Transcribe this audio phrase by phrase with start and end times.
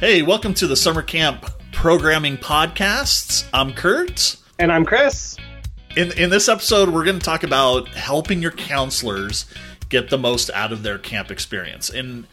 [0.00, 3.46] Hey, welcome to the Summer Camp Programming Podcasts.
[3.52, 4.36] I'm Curt.
[4.58, 5.36] And I'm Chris.
[5.94, 9.44] In, in this episode, we're going to talk about helping your counselors
[9.90, 11.90] get the most out of their camp experience.
[11.90, 12.26] And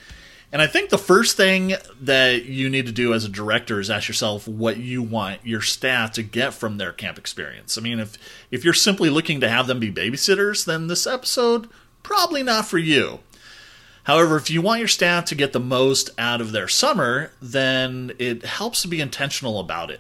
[0.54, 3.89] and I think the first thing that you need to do as a director is
[3.89, 7.77] ask yourself what you want your staff to get from their camp experience.
[7.77, 8.18] I mean, if
[8.49, 11.68] if you're simply looking to have them be babysitters, then this episode
[12.02, 13.19] probably not for you.
[14.07, 18.14] However, if you want your staff to get the most out of their summer, then
[18.18, 20.00] it helps to be intentional about it.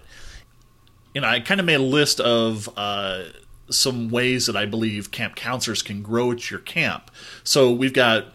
[1.13, 3.23] You know, I kind of made a list of uh,
[3.69, 7.11] some ways that I believe camp counselors can grow at your camp.
[7.43, 8.27] So we've got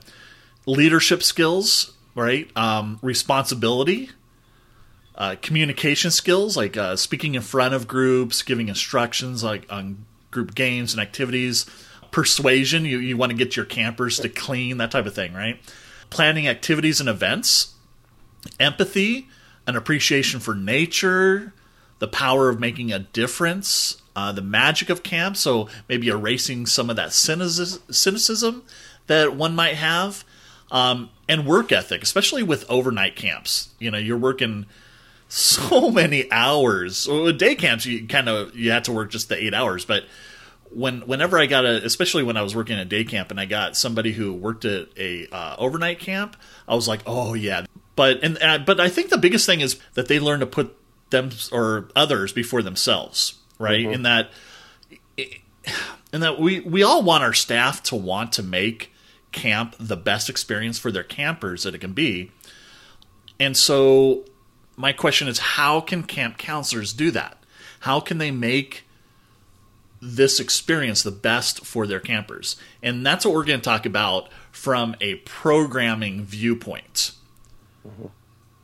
[0.66, 2.54] leadership skills, right?
[2.54, 4.10] Um, responsibility,
[5.14, 10.54] uh, communication skills, like uh, speaking in front of groups, giving instructions like on group
[10.54, 11.64] games and activities
[12.12, 12.84] persuasion.
[12.84, 15.58] You, you want to get your campers to clean, that type of thing, right?
[16.10, 17.74] Planning activities and events,
[18.60, 19.28] empathy,
[19.66, 21.52] an appreciation for nature,
[21.98, 25.36] the power of making a difference, uh, the magic of camp.
[25.36, 28.62] So maybe erasing some of that cynicism
[29.06, 30.24] that one might have,
[30.70, 33.70] um, and work ethic, especially with overnight camps.
[33.78, 34.66] You know, you're working
[35.28, 37.08] so many hours.
[37.08, 40.04] Well, day camps, you kind of you had to work just the eight hours, but
[40.74, 43.46] when whenever I got a, especially when I was working at day camp and I
[43.46, 47.66] got somebody who worked at a uh, overnight camp, I was like, oh yeah.
[47.96, 50.76] But and uh, but I think the biggest thing is that they learn to put
[51.10, 53.84] them or others before themselves, right?
[53.84, 53.92] Mm-hmm.
[53.92, 54.30] In that,
[56.12, 58.92] in that we we all want our staff to want to make
[59.30, 62.32] camp the best experience for their campers that it can be,
[63.38, 64.24] and so
[64.76, 67.38] my question is, how can camp counselors do that?
[67.80, 68.84] How can they make
[70.04, 72.56] this experience the best for their campers.
[72.82, 77.12] And that's what we're going to talk about from a programming viewpoint.
[77.86, 78.08] Mm-hmm.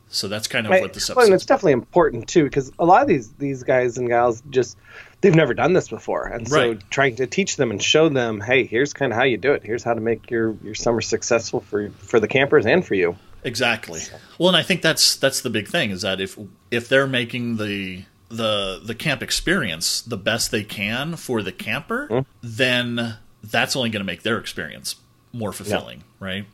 [0.09, 0.81] So that's kind of right.
[0.81, 1.17] what this episode.
[1.17, 4.41] Well, and it's definitely important too because a lot of these these guys and gals
[4.49, 4.75] just
[5.21, 8.65] they've never done this before, and so trying to teach them and show them, hey,
[8.65, 9.61] here's kind of how you do it.
[9.63, 13.17] Here's how to make your your summer successful for for the campers and for you.
[13.43, 14.01] Exactly.
[14.39, 16.39] Well, and I think that's that's the big thing is that if
[16.71, 22.07] if they're making the the the camp experience the best they can for the camper,
[22.09, 22.25] mm.
[22.41, 24.95] then that's only going to make their experience
[25.33, 26.25] more fulfilling, yeah.
[26.25, 26.45] right?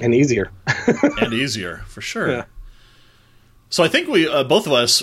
[0.00, 0.50] And easier.
[1.20, 2.30] and easier for sure.
[2.30, 2.44] Yeah.
[3.70, 5.02] So I think we uh, both of us,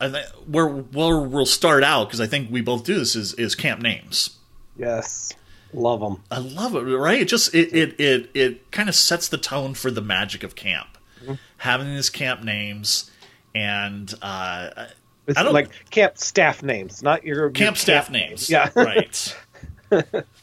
[0.00, 3.34] I think where where we'll start out because I think we both do this is
[3.34, 4.38] is camp names.
[4.76, 5.34] Yes.
[5.72, 6.22] Love them.
[6.30, 6.80] I love it.
[6.80, 7.20] Right?
[7.20, 10.54] It just it it it, it kind of sets the tone for the magic of
[10.54, 10.98] camp.
[11.22, 11.34] Mm-hmm.
[11.58, 13.10] Having these camp names,
[13.54, 14.86] and uh,
[15.30, 18.50] it's I don't, like camp staff names, not your camp, your staff camp names.
[18.50, 19.36] Yeah, right.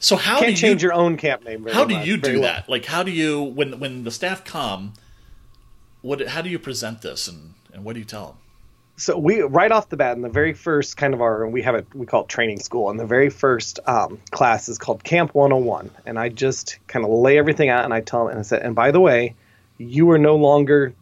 [0.00, 1.66] so how can't do you change you, your own camp name?
[1.66, 2.66] how do you do that?
[2.66, 2.76] Well.
[2.78, 4.94] Like, how do you when when the staff come?
[6.02, 8.36] What how do you present this and and what do you tell them?
[8.96, 11.74] So we right off the bat in the very first kind of our we have
[11.74, 15.34] it we call it training school and the very first um, class is called Camp
[15.34, 18.42] 101 and I just kind of lay everything out and I tell them and I
[18.42, 19.36] said and by the way
[19.78, 20.94] you are no longer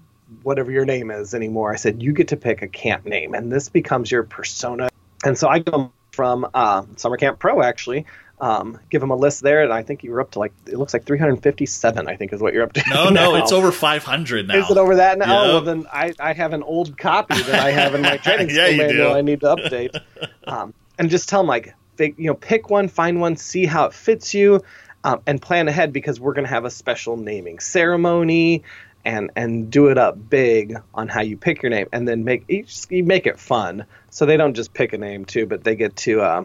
[0.42, 1.72] whatever your name is anymore.
[1.72, 4.88] I said, you get to pick a camp name, and this becomes your persona.
[5.24, 8.06] And so I go from uh, Summer Camp Pro, actually.
[8.38, 10.92] Um, give them a list there, and I think you're up to like it looks
[10.92, 12.06] like 357.
[12.06, 12.82] I think is what you're up to.
[12.90, 14.56] No, no, it's over 500 now.
[14.56, 15.44] Is it over that now?
[15.44, 15.52] Yep.
[15.52, 18.66] Well, then I, I have an old copy that I have in my training yeah,
[18.66, 19.14] school manual.
[19.14, 19.98] I need to update,
[20.46, 23.86] um, and just tell them like, they, you know, pick one, find one, see how
[23.86, 24.62] it fits you,
[25.02, 28.64] um, and plan ahead because we're going to have a special naming ceremony
[29.06, 32.44] and and do it up big on how you pick your name, and then make
[32.48, 33.86] each you make it fun.
[34.10, 36.44] So they don't just pick a name too, but they get to uh,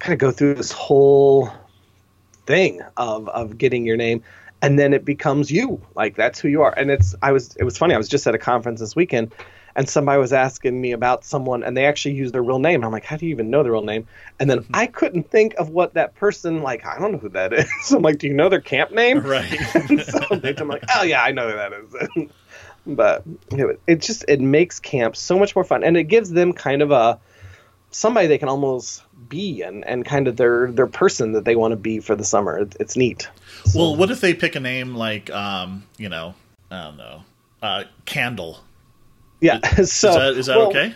[0.00, 1.50] kind of go through this whole
[2.46, 4.22] thing of of getting your name,
[4.62, 5.80] and then it becomes you.
[5.94, 6.72] Like that's who you are.
[6.76, 7.94] And it's I was it was funny.
[7.94, 9.32] I was just at a conference this weekend,
[9.76, 12.76] and somebody was asking me about someone and they actually used their real name.
[12.76, 14.06] And I'm like, how do you even know their real name?
[14.40, 14.74] And then mm-hmm.
[14.74, 16.84] I couldn't think of what that person like.
[16.84, 17.92] I don't know who that is.
[17.92, 19.20] I'm like, do you know their camp name?
[19.20, 19.48] Right.
[20.04, 22.30] so I'm like, oh yeah, I know who that is.
[22.86, 23.22] but
[23.86, 26.90] it just it makes camp so much more fun, and it gives them kind of
[26.90, 27.20] a
[27.90, 31.72] somebody they can almost be and, and kind of their their person that they want
[31.72, 32.58] to be for the summer.
[32.58, 33.28] It, it's neat.
[33.64, 36.34] So, well, what if they pick a name like um, you know,
[36.70, 37.22] I don't know,
[37.62, 38.60] uh, Candle
[39.40, 39.60] yeah.
[39.76, 40.94] so is that, is that well, okay?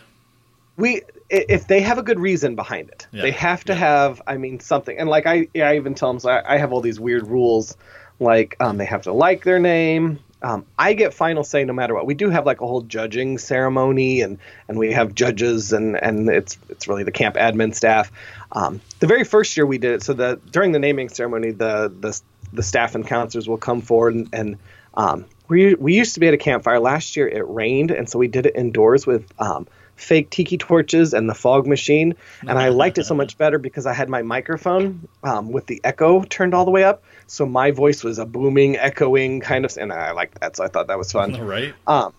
[0.77, 3.23] We if they have a good reason behind it, yeah.
[3.23, 3.79] they have to yeah.
[3.79, 4.23] have.
[4.27, 4.99] I mean something.
[4.99, 7.77] And like I, I even tell them, so I, I have all these weird rules.
[8.21, 10.19] Like um, they have to like their name.
[10.43, 12.05] Um, I get final say no matter what.
[12.05, 16.29] We do have like a whole judging ceremony, and and we have judges, and and
[16.29, 18.11] it's it's really the camp admin staff.
[18.50, 21.93] Um, the very first year we did it, so the during the naming ceremony, the
[22.00, 22.21] the
[22.53, 24.59] the staff and counselors will come forward and, and
[24.94, 26.81] Um, we we used to be at a campfire.
[26.81, 29.67] Last year it rained, and so we did it indoors with um,
[29.97, 32.15] fake tiki torches and the fog machine.
[32.41, 35.81] And I liked it so much better because I had my microphone um, with the
[35.85, 39.77] echo turned all the way up, so my voice was a booming, echoing kind of,
[39.77, 40.57] and I like that.
[40.57, 41.33] So I thought that was fun.
[41.33, 41.75] Right.
[41.87, 42.13] Um,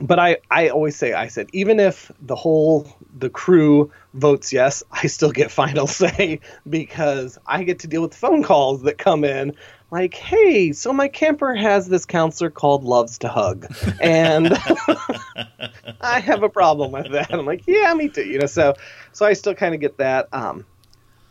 [0.00, 2.86] but I, I always say I said even if the whole
[3.18, 8.14] the crew votes yes, I still get final say because I get to deal with
[8.14, 9.56] phone calls that come in
[9.90, 13.66] like, hey, so my camper has this counselor called Loves to Hug,
[14.00, 14.52] and
[16.00, 17.32] I have a problem with that.
[17.32, 18.24] I'm like, yeah, me too.
[18.24, 18.74] You know, so
[19.12, 20.28] so I still kind of get that.
[20.32, 20.66] Um,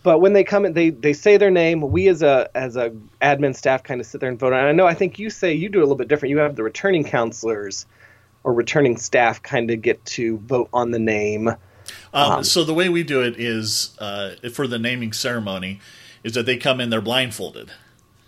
[0.05, 1.81] but when they come in, they they say their name.
[1.81, 2.91] We as a as a
[3.23, 4.53] admin staff kind of sit there and vote.
[4.53, 6.29] And I know I think you say you do a little bit different.
[6.29, 7.87] You have the returning counselors
[8.43, 11.47] or returning staff kind of get to vote on the name.
[11.47, 11.57] Um,
[12.13, 15.81] um, so the way we do it is uh, for the naming ceremony
[16.23, 17.71] is that they come in, they're blindfolded.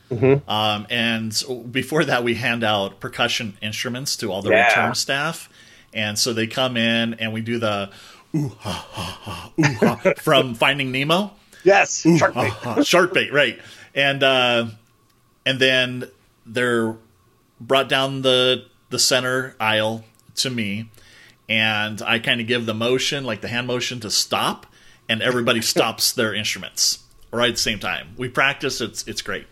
[0.10, 0.50] Mm-hmm.
[0.50, 4.68] Um, and before that, we hand out percussion instruments to all the yeah.
[4.68, 5.48] return staff.
[5.94, 7.92] And so they come in and we do the
[8.36, 11.34] ooh ha ha ha, ooh, ha from Finding Nemo.
[11.64, 12.50] Yes, ooh, shark bait.
[12.52, 13.60] Ha, shark bait, right?
[13.94, 14.68] And uh,
[15.46, 16.06] and then
[16.46, 16.96] they're
[17.60, 20.06] brought down the the center aisle
[20.36, 20.90] to me,
[21.50, 24.66] and I kind of give the motion, like the hand motion, to stop,
[25.10, 27.00] and everybody stops their instruments
[27.32, 28.10] right at the same time.
[28.18, 29.48] We practice; it's it's great.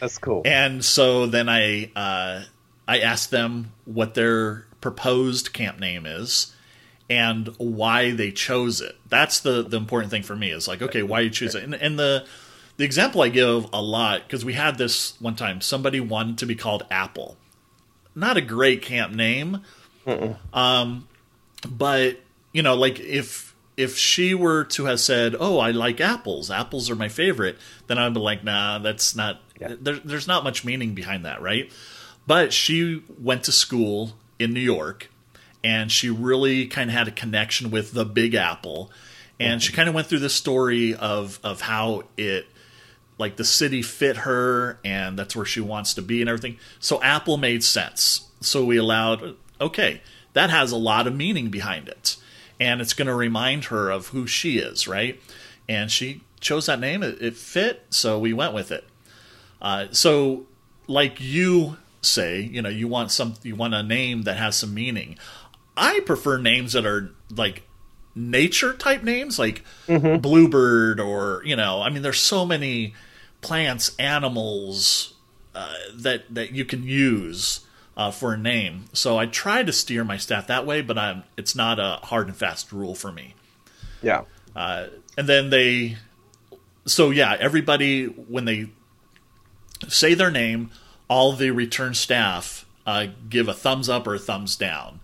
[0.00, 0.42] That's cool.
[0.44, 2.44] And so then I uh,
[2.88, 6.54] I asked them what their proposed camp name is
[7.12, 8.96] and why they chose it.
[9.06, 11.62] That's the the important thing for me is like, okay, why you choose it.
[11.62, 12.24] And, and the
[12.78, 15.60] the example I give a lot because we had this one time.
[15.60, 17.36] Somebody wanted to be called Apple.
[18.14, 19.60] Not a great camp name,
[20.54, 21.06] um,
[21.68, 22.18] but
[22.52, 26.50] you know, like if if she were to have said, "Oh, I like apples.
[26.50, 29.74] Apples are my favorite," then I'd be like, "Nah, that's not yeah.
[29.78, 31.70] There, there's not much meaning behind that, right?
[32.26, 35.10] But she went to school in New York
[35.64, 38.90] and she really kind of had a connection with the Big Apple.
[39.38, 39.66] And mm-hmm.
[39.66, 42.46] she kind of went through this story of, of how it,
[43.18, 46.58] like the city fit her and that's where she wants to be and everything.
[46.80, 48.28] So Apple made sense.
[48.40, 50.00] So we allowed, okay,
[50.32, 52.16] that has a lot of meaning behind it.
[52.58, 55.20] And it's going to remind her of who she is, right?
[55.68, 57.02] And she chose that name.
[57.02, 58.84] It, it fit, so we went with it.
[59.60, 60.46] Uh, so,
[60.88, 64.74] like you say, you know, you want some, you want a name that has some
[64.74, 65.16] meaning.
[65.76, 67.62] I prefer names that are like
[68.14, 70.20] nature type names, like mm-hmm.
[70.20, 72.94] bluebird, or you know, I mean, there's so many
[73.40, 75.14] plants, animals
[75.54, 77.60] uh, that that you can use
[77.96, 78.86] uh, for a name.
[78.92, 82.28] So I try to steer my staff that way, but I'm it's not a hard
[82.28, 83.34] and fast rule for me.
[84.02, 84.22] Yeah.
[84.54, 84.86] Uh,
[85.16, 85.96] and then they,
[86.86, 88.70] so yeah, everybody when they
[89.88, 90.70] say their name,
[91.08, 95.00] all the return staff uh, give a thumbs up or a thumbs down.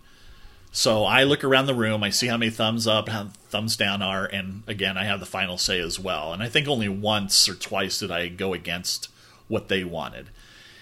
[0.71, 4.01] So I look around the room, I see how many thumbs up, how thumbs down
[4.01, 6.31] are, and again, I have the final say as well.
[6.31, 9.09] And I think only once or twice did I go against
[9.47, 10.29] what they wanted.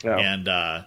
[0.03, 0.83] And uh,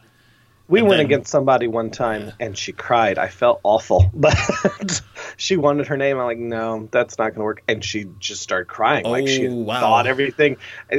[0.69, 2.33] we and went then, against somebody one time yeah.
[2.39, 3.19] and she cried.
[3.19, 5.03] I felt awful, but
[5.37, 6.19] she wanted her name.
[6.19, 7.63] I'm like, no, that's not going to work.
[7.67, 9.05] And she just started crying.
[9.05, 9.81] Oh, like she oh, wow.
[9.81, 10.57] thought everything.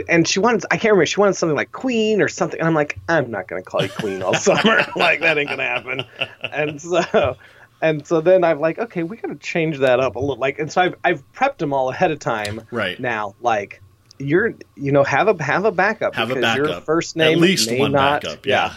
[0.10, 2.60] And she wanted, I can't remember, she wanted something like Queen or something.
[2.60, 4.86] And I'm like, I'm not going to call you Queen all summer.
[4.96, 6.04] like, that ain't going to happen.
[6.42, 7.38] And so,
[7.82, 10.38] and so then I'm like, okay, we got to change that up a little.
[10.38, 12.62] Like, and so I've, I've prepped them all ahead of time.
[12.72, 13.00] Right.
[13.00, 13.82] Now, like,
[14.20, 16.16] you're, you know, have a, have a backup.
[16.16, 16.68] Have a backup.
[16.68, 18.46] Your first name At least one not, backup.
[18.46, 18.68] yeah.
[18.68, 18.76] yeah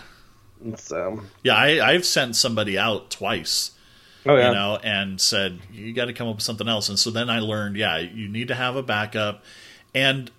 [0.76, 3.72] so yeah, I, I've sent somebody out twice.
[4.26, 4.48] Oh yeah.
[4.48, 6.88] You know, and said you got to come up with something else.
[6.88, 9.44] And so then I learned, yeah, you need to have a backup.
[9.94, 10.30] And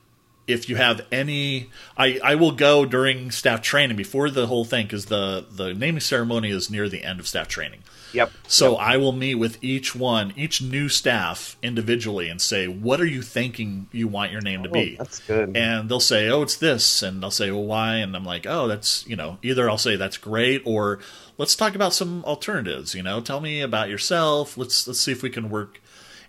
[0.48, 4.88] if you have any, I I will go during staff training before the whole thing
[4.88, 7.84] because the the naming ceremony is near the end of staff training.
[8.16, 8.32] Yep.
[8.48, 8.82] So yep.
[8.82, 13.22] I will meet with each one, each new staff individually and say, what are you
[13.22, 14.96] thinking you want your name to oh, be?
[15.00, 15.56] Oh, that's good.
[15.56, 17.04] And they'll say, oh, it's this.
[17.04, 17.98] And they'll say, well, why?
[17.98, 21.00] And I'm like, oh, that's, you know, either I'll say that's great or
[21.38, 24.58] let's talk about some alternatives, you know, tell me about yourself.
[24.58, 25.82] Let's, let's see if we can work.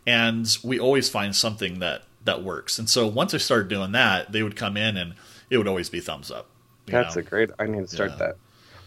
[0.06, 2.78] And we always find something that, that works.
[2.78, 5.14] And so once I started doing that, they would come in and
[5.48, 6.48] it would always be thumbs up.
[6.86, 7.20] That's know?
[7.20, 8.16] a great, I need to start yeah.
[8.16, 8.36] that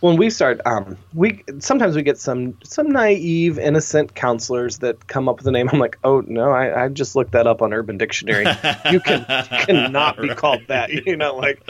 [0.02, 5.28] when we start um we sometimes we get some some naive innocent counselors that come
[5.28, 5.70] up with a name.
[5.72, 8.46] I'm like oh no i, I just looked that up on urban dictionary.
[8.92, 11.62] You can you cannot be called that you know like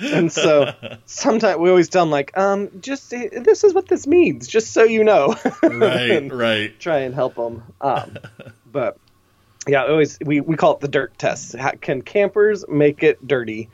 [0.00, 0.72] and so
[1.06, 4.84] sometimes we always tell them like um just this is what this means just so
[4.84, 5.34] you know.
[5.62, 6.78] Right right.
[6.80, 8.18] try and help them um
[8.70, 8.98] but
[9.68, 13.68] yeah always we, we call it the dirt test can campers make it dirty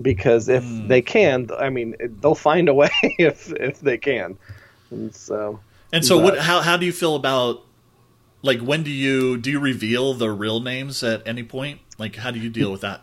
[0.00, 0.88] because if mm.
[0.88, 4.36] they can, I mean, they'll find a way if if they can.
[4.90, 5.60] And so,
[5.92, 6.38] and so, but, what?
[6.38, 7.64] How how do you feel about
[8.42, 11.80] like when do you do you reveal the real names at any point?
[11.98, 13.02] Like, how do you deal with that?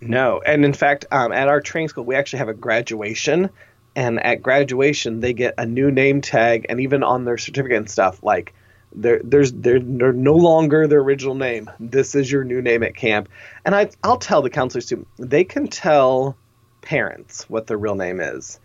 [0.00, 3.48] No, and in fact, um, at our training school, we actually have a graduation,
[3.96, 7.90] and at graduation, they get a new name tag, and even on their certificate and
[7.90, 8.52] stuff, like
[8.94, 11.70] they're, there's they're, they're no longer their original name.
[11.80, 13.28] This is your new name at camp,
[13.64, 15.06] and I I'll tell the counselors too.
[15.18, 16.36] They can tell
[16.82, 18.60] parents what their real name is,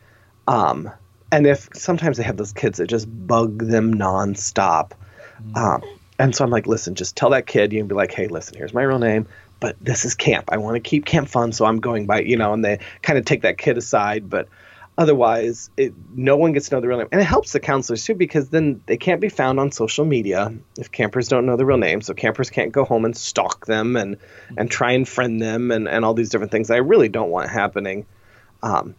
[0.48, 0.90] um,
[1.32, 4.92] and if sometimes they have those kids that just bug them nonstop,
[5.44, 5.58] mm.
[5.58, 5.84] um,
[6.18, 7.74] and so I'm like, listen, just tell that kid.
[7.74, 9.28] You can be like, hey, listen, here's my real name
[9.60, 10.46] but this is camp.
[10.50, 13.20] I want to keep camp fun, so I'm going by, you know, and they kind
[13.20, 14.30] of take that kid aside.
[14.30, 14.48] But
[15.00, 17.08] Otherwise, it, no one gets to know the real name.
[17.14, 20.54] And it helps the counselors too because then they can't be found on social media
[20.78, 22.02] if campers don't know the real name.
[22.02, 24.18] So campers can't go home and stalk them and,
[24.58, 27.50] and try and friend them and, and all these different things I really don't want
[27.50, 28.08] happening.
[28.62, 28.94] Um,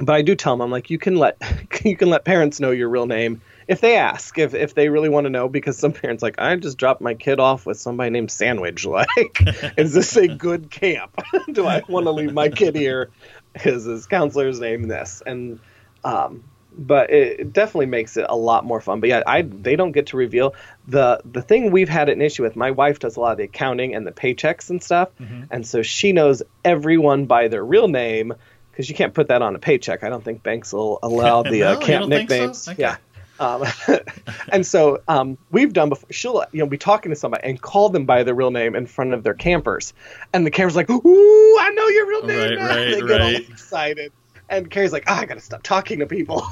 [0.00, 1.40] but I do tell them, I'm like, you can let
[1.84, 5.08] you can let parents know your real name if they ask, if if they really
[5.08, 8.10] want to know, because some parents like, I just dropped my kid off with somebody
[8.10, 8.86] named Sandwich.
[8.98, 9.40] Like,
[9.76, 11.16] is this a good camp?
[11.52, 13.10] do I want to leave my kid here?
[13.60, 15.60] His, his counselor's name this and
[16.04, 16.44] um,
[16.78, 19.00] but it, it, definitely makes it a lot more fun.
[19.00, 20.54] But yeah, I they don't get to reveal
[20.86, 22.54] the the thing we've had an issue with.
[22.54, 25.44] My wife does a lot of the accounting and the paychecks and stuff, mm-hmm.
[25.50, 28.32] and so she knows everyone by their real name
[28.70, 30.04] because you can't put that on a paycheck.
[30.04, 32.62] I don't think banks will allow the uh, no, uh, camp nicknames.
[32.62, 32.72] So?
[32.72, 32.82] Okay.
[32.82, 32.96] Yeah.
[33.40, 33.64] Um,
[34.52, 36.10] and so um, we've done before.
[36.10, 38.86] She'll you know be talking to somebody and call them by their real name in
[38.86, 39.92] front of their campers,
[40.32, 43.20] and the camper's like, "Ooh, I know your real name!" Right, right, they get right.
[43.20, 44.12] all excited,
[44.48, 46.40] and Carrie's like, oh, "I gotta stop talking to people."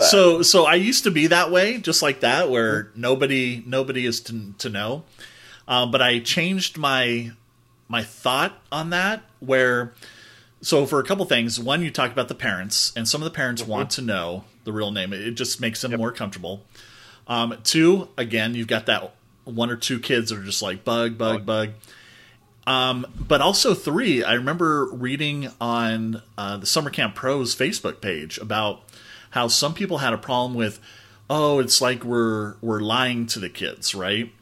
[0.00, 4.20] so, so I used to be that way, just like that, where nobody nobody is
[4.22, 5.04] to to know.
[5.66, 7.32] Um, but I changed my
[7.88, 9.92] my thought on that, where
[10.60, 13.34] so for a couple things, one you talk about the parents, and some of the
[13.34, 13.70] parents mm-hmm.
[13.70, 15.12] want to know the real name.
[15.12, 16.00] It just makes them yep.
[16.00, 16.64] more comfortable.
[17.26, 21.16] Um, two, again, you've got that one or two kids that are just like bug,
[21.16, 21.70] bug, bug.
[22.66, 28.36] Um, but also three, I remember reading on uh, the Summer Camp Pros Facebook page
[28.38, 28.82] about
[29.30, 30.80] how some people had a problem with,
[31.30, 34.32] oh, it's like we're we're lying to the kids, right?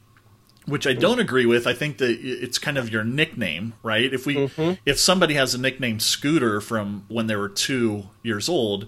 [0.67, 1.67] Which I don't agree with.
[1.67, 4.13] I think that it's kind of your nickname, right?
[4.13, 4.75] If we mm-hmm.
[4.85, 8.87] if somebody has a nickname Scooter from when they were 2 years old,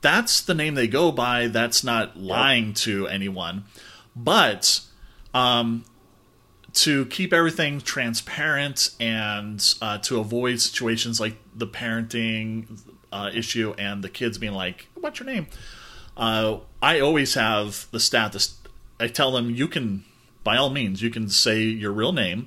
[0.00, 1.46] that's the name they go by.
[1.46, 2.74] That's not lying yep.
[2.76, 3.64] to anyone.
[4.14, 4.80] But
[5.32, 5.84] um,
[6.74, 12.80] to keep everything transparent and uh, to avoid situations like the parenting
[13.12, 15.46] uh, issue and the kids being like, "What's your name?"
[16.16, 18.58] Uh, I always have the status.
[18.98, 20.04] I tell them you can
[20.44, 22.46] by all means, you can say your real name.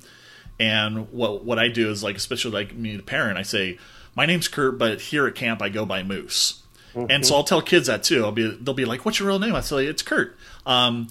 [0.60, 3.78] And what what I do is like, especially like me, the parent, I say,
[4.16, 6.62] my name's Curt, but here at camp I go by Moose.
[6.96, 7.12] Mm-hmm.
[7.12, 8.24] And so I'll tell kids that too.
[8.24, 11.10] I'll be they'll be like, "What's your real name?" I say, "It's Curt." Um,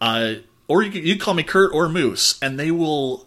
[0.00, 0.36] uh,
[0.66, 3.26] or you you call me Curt or Moose, and they will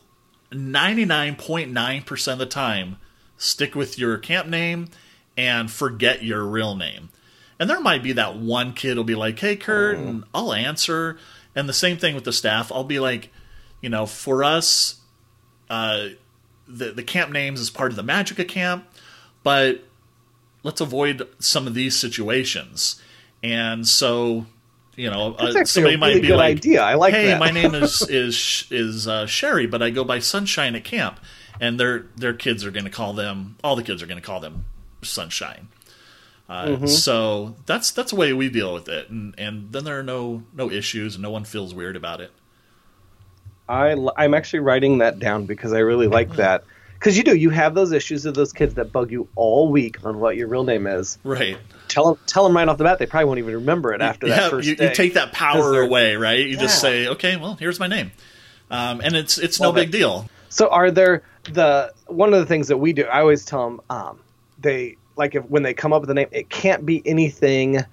[0.52, 2.98] ninety nine point nine percent of the time
[3.38, 4.90] stick with your camp name
[5.38, 7.10] and forget your real name.
[7.60, 10.08] And there might be that one kid will be like, "Hey, Curt," mm.
[10.08, 11.20] and I'll answer.
[11.55, 12.72] And the same thing with the staff.
[12.72, 13.31] I'll be like,
[13.81, 15.01] you know, for us,
[15.69, 16.10] uh,
[16.67, 18.86] the the camp names is part of the Magica camp,
[19.43, 19.83] but
[20.63, 23.01] let's avoid some of these situations.
[23.43, 24.45] And so,
[24.95, 26.81] you know, uh, somebody might be like, idea.
[26.81, 30.75] I like hey, my name is is is uh, Sherry, but I go by Sunshine
[30.75, 31.19] at camp,
[31.60, 33.57] and their their kids are going to call them.
[33.63, 34.65] All the kids are going to call them
[35.01, 35.67] Sunshine.
[36.50, 36.86] Uh, mm-hmm.
[36.88, 40.44] So that's that's the way we deal with it, and and then there are no
[40.54, 42.32] no issues, and no one feels weird about it.
[43.68, 46.38] I I'm actually writing that down because I really like mm-hmm.
[46.38, 46.64] that.
[47.00, 50.06] Because you do, you have those issues of those kids that bug you all week
[50.06, 51.18] on what your real name is.
[51.26, 51.58] Right.
[51.90, 52.98] Tell them, tell them right off the bat.
[52.98, 54.88] They probably won't even remember it after yeah, that first you, day.
[54.88, 56.40] You take that power away, right?
[56.40, 56.62] You yeah.
[56.62, 58.14] just say, okay, well, here's my name,
[58.72, 60.30] um, and it's it's well, no big deal.
[60.48, 63.04] So, are there the one of the things that we do?
[63.04, 64.20] I always tell them um,
[64.60, 67.84] they like if when they come up with a name, it can't be anything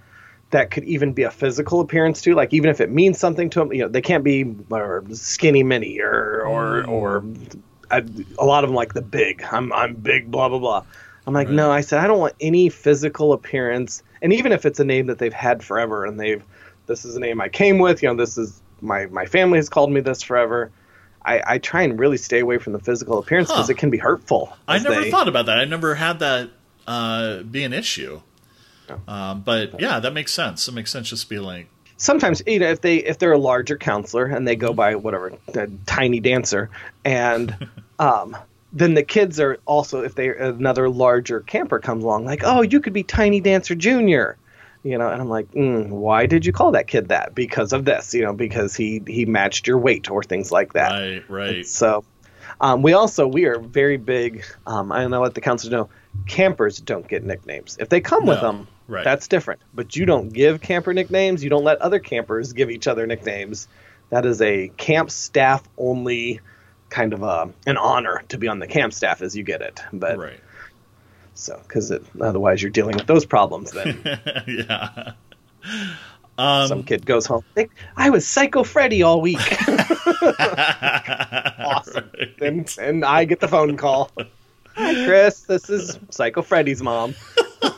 [0.50, 2.34] that could even be a physical appearance to.
[2.34, 5.62] Like even if it means something to them, you know, they can't be or skinny
[5.62, 6.88] mini or or mm.
[6.88, 7.24] or
[7.90, 8.04] a,
[8.38, 9.42] a, lot of them like the big.
[9.50, 10.30] I'm I'm big.
[10.30, 10.84] Blah blah blah.
[11.26, 11.56] I'm like, right.
[11.56, 11.70] no.
[11.70, 14.02] I said I don't want any physical appearance.
[14.22, 16.42] And even if it's a name that they've had forever and they've
[16.86, 18.02] this is a name I came with.
[18.02, 20.70] You know, this is my my family has called me this forever.
[21.22, 23.72] I, I try and really stay away from the physical appearance because huh.
[23.72, 24.56] it can be hurtful.
[24.66, 25.58] I never they, thought about that.
[25.58, 26.50] I never had that
[26.90, 28.20] uh, be an issue.
[29.06, 30.66] Um, but yeah, that makes sense.
[30.66, 33.76] It makes sense just be like sometimes you know if they if they're a larger
[33.76, 35.32] counselor and they go by whatever
[35.86, 36.70] tiny dancer
[37.04, 37.68] and
[37.98, 38.36] um
[38.72, 42.80] then the kids are also if they another larger camper comes along like oh you
[42.80, 44.36] could be tiny dancer junior.
[44.82, 47.34] You know and i'm like mm, why did you call that kid that?
[47.34, 50.90] Because of this you know because he he matched your weight or things like that.
[50.90, 51.56] Right right.
[51.56, 52.02] And so
[52.62, 55.88] um, we also we are very big um, i don't know what the counselors know
[56.26, 59.04] campers don't get nicknames if they come no, with them right.
[59.04, 62.86] that's different but you don't give camper nicknames you don't let other campers give each
[62.86, 63.68] other nicknames
[64.10, 66.40] that is a camp staff only
[66.90, 69.80] kind of a an honor to be on the camp staff as you get it.
[69.92, 70.40] But right.
[71.34, 71.90] So, because
[72.20, 73.98] otherwise you're dealing with those problems then.
[74.46, 75.12] yeah.
[76.36, 77.44] Um, Some kid goes home.
[77.96, 79.38] I was Psycho Freddy all week.
[81.58, 82.10] awesome.
[82.18, 82.42] Right.
[82.42, 84.10] And, and I get the phone call.
[84.80, 85.42] Hi, Chris.
[85.42, 87.14] This is Psycho Freddy's mom.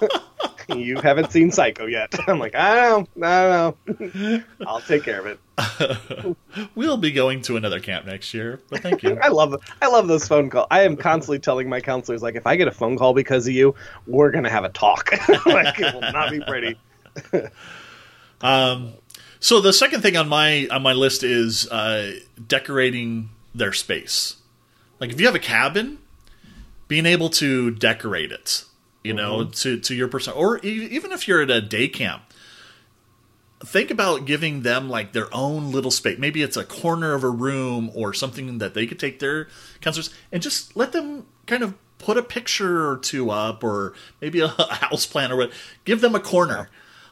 [0.68, 2.14] you haven't seen Psycho yet.
[2.28, 4.42] I'm like, I don't know, I don't know.
[4.68, 6.37] I'll take care of it.
[6.76, 9.18] we'll be going to another camp next year, but thank you.
[9.21, 10.68] I love I love those phone calls.
[10.71, 13.52] I am constantly telling my counselors, like, if I get a phone call because of
[13.52, 13.75] you,
[14.06, 15.11] we're gonna have a talk.
[15.44, 16.78] like, it will not be pretty.
[18.40, 18.92] um.
[19.40, 22.12] So the second thing on my on my list is uh,
[22.47, 24.37] decorating their space.
[25.00, 25.99] Like if you have a cabin,
[26.92, 28.66] being able to decorate it
[29.02, 29.50] you know, mm-hmm.
[29.50, 32.22] to to your person, or even if you're at a day camp,
[33.64, 36.18] think about giving them like their own little space.
[36.18, 39.49] Maybe it's a corner of a room or something that they could take their
[39.80, 44.40] counselors and just let them kind of put a picture or two up, or maybe
[44.40, 45.52] a house plan or what.
[45.84, 46.68] Give them a corner.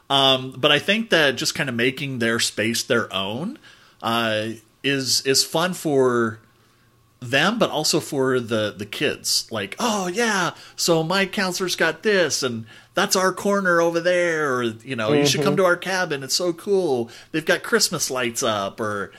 [0.09, 3.59] Um, but I think that just kind of making their space their own
[4.01, 4.49] uh,
[4.83, 6.39] is is fun for
[7.21, 9.47] them, but also for the the kids.
[9.51, 14.55] Like, oh yeah, so my counselor's got this, and that's our corner over there.
[14.55, 15.19] Or you know, mm-hmm.
[15.19, 15.63] you should come mm-hmm.
[15.63, 16.23] to our cabin.
[16.23, 17.09] It's so cool.
[17.31, 19.11] They've got Christmas lights up, or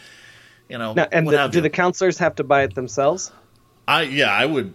[0.68, 0.92] you know.
[0.92, 3.32] Now, and the, do the counselors have to buy it themselves?
[3.86, 4.74] I yeah, I would.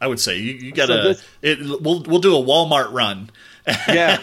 [0.00, 0.94] I would say you, you gotta.
[0.94, 3.30] So this, it, we'll we'll do a Walmart run.
[3.66, 4.20] Yeah,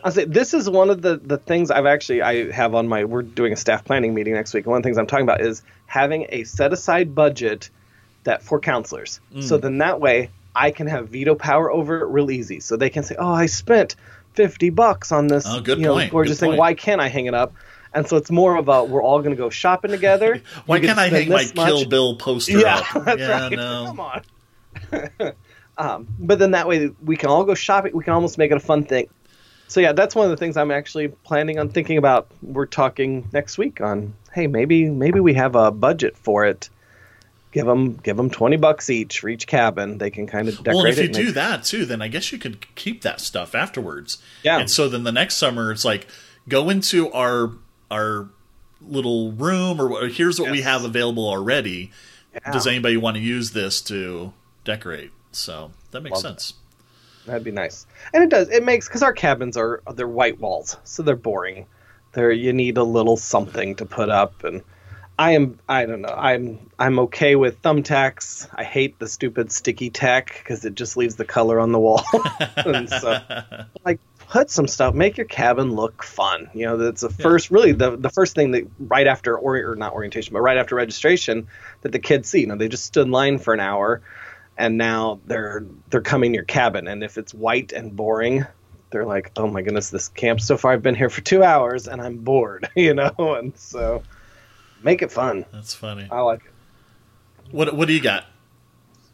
[0.04, 3.04] I say this is one of the the things I've actually I have on my.
[3.04, 4.66] We're doing a staff planning meeting next week.
[4.66, 7.70] One of the things I'm talking about is having a set aside budget
[8.24, 9.20] that for counselors.
[9.34, 9.44] Mm.
[9.44, 12.60] So then that way I can have veto power over it real easy.
[12.60, 13.94] So they can say, "Oh, I spent
[14.34, 16.10] 50 bucks on this oh, good you know, point.
[16.10, 16.58] gorgeous good thing.
[16.58, 17.52] Why can't I hang it up?"
[17.94, 20.42] And so it's more of a we're all going to go shopping together.
[20.66, 21.54] Why can't I hang my much.
[21.54, 23.04] Kill Bill poster yeah, up?
[23.04, 23.52] That's yeah, right.
[23.52, 23.84] no.
[23.86, 24.22] Come on.
[25.78, 27.92] Um, but then that way we can all go shopping.
[27.94, 29.08] We can almost make it a fun thing.
[29.68, 32.28] So yeah, that's one of the things I'm actually planning on thinking about.
[32.42, 36.68] We're talking next week on hey, maybe maybe we have a budget for it.
[37.52, 39.98] Give them give them twenty bucks each for each cabin.
[39.98, 40.74] They can kind of decorate.
[40.74, 40.76] It.
[40.76, 41.34] Well, if you do make...
[41.34, 44.22] that too, then I guess you could keep that stuff afterwards.
[44.42, 44.58] Yeah.
[44.58, 46.06] And so then the next summer, it's like
[46.48, 47.52] go into our
[47.90, 48.28] our
[48.80, 50.52] little room or here's what yes.
[50.52, 51.92] we have available already.
[52.34, 52.52] Yeah.
[52.52, 54.32] Does anybody want to use this to
[54.64, 55.12] decorate?
[55.32, 56.52] So that makes Love sense.
[56.52, 56.58] That.
[57.24, 58.48] That'd be nice, and it does.
[58.48, 61.66] It makes because our cabins are they're white walls, so they're boring
[62.12, 64.62] there you need a little something to put up and
[65.18, 68.48] I am I don't know I'm I'm okay with thumbtacks.
[68.54, 72.02] I hate the stupid sticky tack because it just leaves the color on the wall.
[72.56, 73.20] and so
[73.84, 76.48] like put some stuff, make your cabin look fun.
[76.54, 77.22] You know that's the yeah.
[77.22, 80.56] first really the the first thing that right after or, or not orientation but right
[80.56, 81.46] after registration
[81.82, 82.40] that the kids see.
[82.40, 84.00] You know they just stood in line for an hour
[84.58, 88.46] and now they're they're coming your cabin and if it's white and boring
[88.92, 91.88] they're like, oh my goodness, this camp so far I've been here for two hours
[91.88, 94.02] and I'm bored, you know, and so
[94.82, 95.44] make it fun.
[95.50, 96.06] That's funny.
[96.10, 96.52] I like it.
[97.50, 98.26] What What do you got?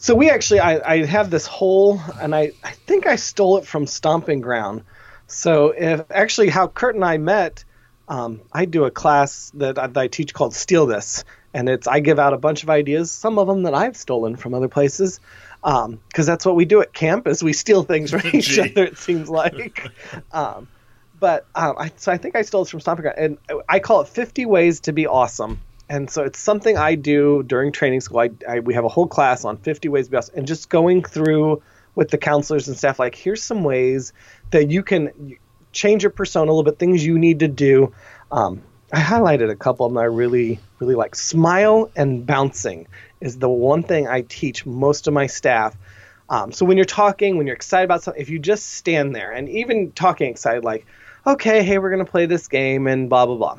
[0.01, 3.67] So we actually, I, I have this whole and I, I think I stole it
[3.67, 4.85] from Stomping Ground.
[5.27, 7.65] So if actually how Curt and I met,
[8.07, 11.25] um, I do a class that I, that I teach called Steal This,
[11.55, 14.37] and it's I give out a bunch of ideas, some of them that I've stolen
[14.37, 15.21] from other places,
[15.63, 18.85] because um, that's what we do at camp is we steal things from each other.
[18.85, 19.91] It seems like.
[20.33, 20.69] Um,
[21.21, 24.01] but um, I, so I think I stole this from Stomping Ground, and I call
[24.03, 25.61] it 50 ways to be awesome.
[25.89, 28.21] And so it's something I do during training school.
[28.21, 30.69] I, I, we have a whole class on 50 ways to be awesome, and just
[30.69, 31.63] going through
[31.95, 34.13] with the counselors and staff, like here's some ways
[34.51, 35.37] that you can
[35.73, 37.93] change your persona a little bit, things you need to do.
[38.31, 41.15] Um, I highlighted a couple of them I really, really like.
[41.15, 42.87] Smile and bouncing
[43.21, 45.77] is the one thing I teach most of my staff.
[46.31, 49.33] Um, so when you're talking, when you're excited about something, if you just stand there
[49.33, 50.87] and even talking excited, like,
[51.27, 53.57] okay, hey, we're going to play this game and blah, blah, blah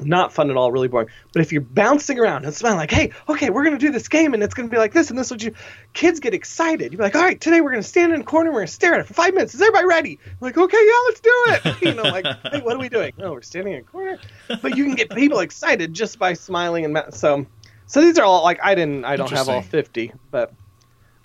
[0.00, 1.08] not fun at all, really boring.
[1.32, 4.34] But if you're bouncing around and smiling like, hey, okay, we're gonna do this game
[4.34, 5.54] and it's gonna be like this and this what you
[5.92, 6.92] kids get excited.
[6.92, 9.00] You're like, all right, today we're gonna stand in a corner, we're gonna stare at
[9.00, 9.54] it for five minutes.
[9.54, 10.18] Is everybody ready?
[10.26, 11.82] I'm like, okay, yeah, let's do it.
[11.82, 13.12] you know, like, hey, what are we doing?
[13.18, 14.18] No, we're standing in a corner.
[14.62, 17.46] But you can get people excited just by smiling and so
[17.86, 20.52] So these are all like I didn't I don't have all 50, but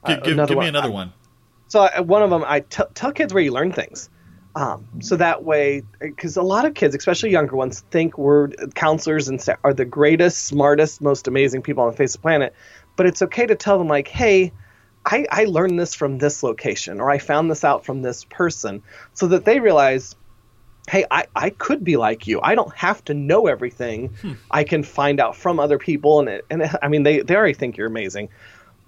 [0.04, 1.14] uh, give, give, give me another one.
[1.68, 4.10] So I, one of them I t- tell kids where you learn things.
[4.56, 9.28] Um, so that way, because a lot of kids, especially younger ones, think we're counselors
[9.28, 12.54] and are the greatest, smartest, most amazing people on the face of the planet.
[12.96, 14.52] But it's okay to tell them like, hey,
[15.06, 18.84] I, I learned this from this location, or I found this out from this person,
[19.14, 20.16] so that they realize
[20.90, 22.42] hey, I, I could be like you.
[22.42, 24.10] I don't have to know everything.
[24.22, 24.34] Hmm.
[24.52, 26.20] I can find out from other people.
[26.20, 28.30] And, it, and it, I mean, they, they already think you're amazing.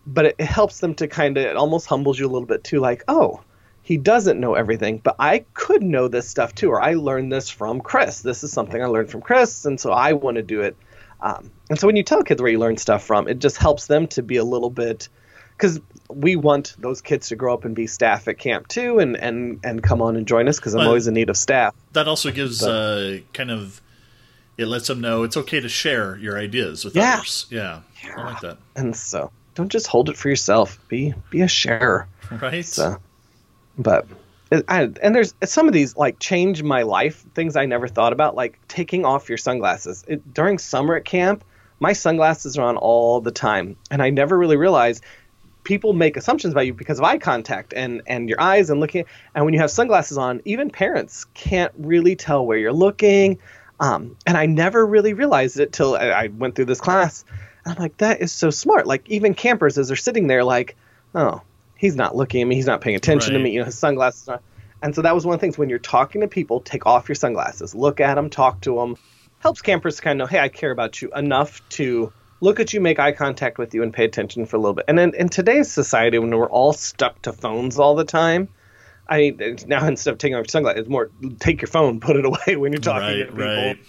[0.05, 2.63] But it, it helps them to kind of, it almost humbles you a little bit
[2.63, 3.41] too, like, oh,
[3.85, 7.51] he doesn't know everything, but I could know this stuff too, or I learned this
[7.51, 8.21] from Chris.
[8.21, 10.75] This is something I learned from Chris, and so I want to do it.
[11.21, 13.85] Um, and so when you tell kids where you learn stuff from, it just helps
[13.85, 15.07] them to be a little bit
[15.55, 19.15] because we want those kids to grow up and be staff at camp too, and
[19.17, 21.75] and and come on and join us because I'm well, always in need of staff.
[21.93, 23.83] That also gives but, uh, kind of
[24.57, 27.17] it lets them know it's okay to share your ideas with yeah.
[27.17, 27.45] others.
[27.51, 28.57] Yeah, yeah, I like that.
[28.75, 30.79] And so don't just hold it for yourself.
[30.87, 32.07] Be be a sharer.
[32.41, 32.65] Right.
[32.65, 32.97] So,
[33.77, 34.07] but
[34.67, 38.35] I, and there's some of these like change my life things I never thought about,
[38.35, 40.05] like taking off your sunglasses.
[40.07, 41.43] It, during summer at camp.
[41.81, 45.03] My sunglasses are on all the time, and I never really realized
[45.65, 49.03] people make assumptions about you because of eye contact and and your eyes and looking
[49.33, 53.39] and when you have sunglasses on even parents can't really tell where you're looking.
[53.77, 57.25] Um, and i never really realized it till I, I, went through this class.
[57.65, 58.87] I'm like that is so smart.
[58.87, 60.77] Like even campers as they're sitting there like
[61.13, 61.41] oh
[61.75, 63.39] he's not looking at me he's not paying attention right.
[63.39, 64.41] to me you know his sunglasses are
[64.81, 67.07] and so that was one of the things when you're talking to people take off
[67.09, 68.95] your sunglasses look at them talk to them
[69.39, 72.11] helps campers kind of know hey i care about you enough to
[72.41, 74.85] look at you, make eye contact with you, and pay attention for a little bit.
[74.87, 78.49] And then in today's society, when we're all stuck to phones all the time,
[79.07, 82.15] I mean, now instead of taking off your sunglasses, it's more take your phone, put
[82.15, 83.45] it away when you're talking right, to people.
[83.45, 83.79] Right.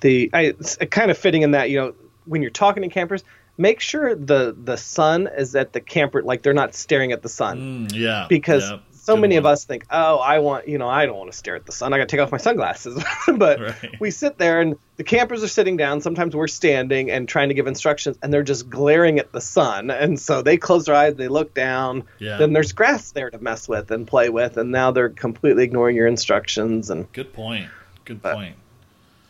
[0.00, 1.94] The I, it's kind of fitting in that you know
[2.24, 3.24] when you're talking to campers,
[3.58, 7.28] make sure the the sun is at the camper, like they're not staring at the
[7.28, 7.88] sun.
[7.88, 9.38] Mm, yeah, because yeah so many one.
[9.38, 11.72] of us think, oh, I want, you know, I don't want to stare at the
[11.72, 11.92] sun.
[11.92, 13.02] I got to take off my sunglasses.
[13.36, 14.00] but right.
[14.00, 16.00] we sit there and the campers are sitting down.
[16.00, 19.90] Sometimes we're standing and trying to give instructions and they're just glaring at the sun.
[19.90, 22.02] And so they close their eyes, they look down.
[22.18, 22.36] Yeah.
[22.38, 24.56] Then there's grass there to mess with and play with.
[24.56, 26.90] And now they're completely ignoring your instructions.
[26.90, 27.70] And Good point.
[28.04, 28.56] Good point.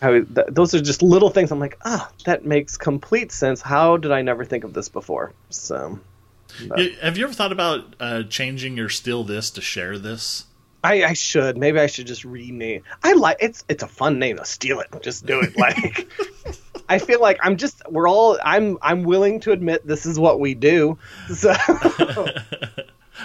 [0.02, 1.50] I, th- those are just little things.
[1.50, 3.62] I'm like, ah, oh, that makes complete sense.
[3.62, 5.32] How did I never think of this before?
[5.50, 5.98] So
[7.02, 10.46] have you ever thought about uh, changing your still this to share this?
[10.84, 11.56] I, I, should.
[11.56, 12.82] Maybe I should just rename.
[13.02, 13.64] I like it's.
[13.68, 14.38] It's a fun name.
[14.44, 14.88] Steal it.
[15.02, 15.56] Just do it.
[15.56, 16.08] Like
[16.88, 17.82] I feel like I'm just.
[17.90, 18.38] We're all.
[18.44, 18.78] I'm.
[18.82, 20.96] I'm willing to admit this is what we do.
[21.34, 21.54] So.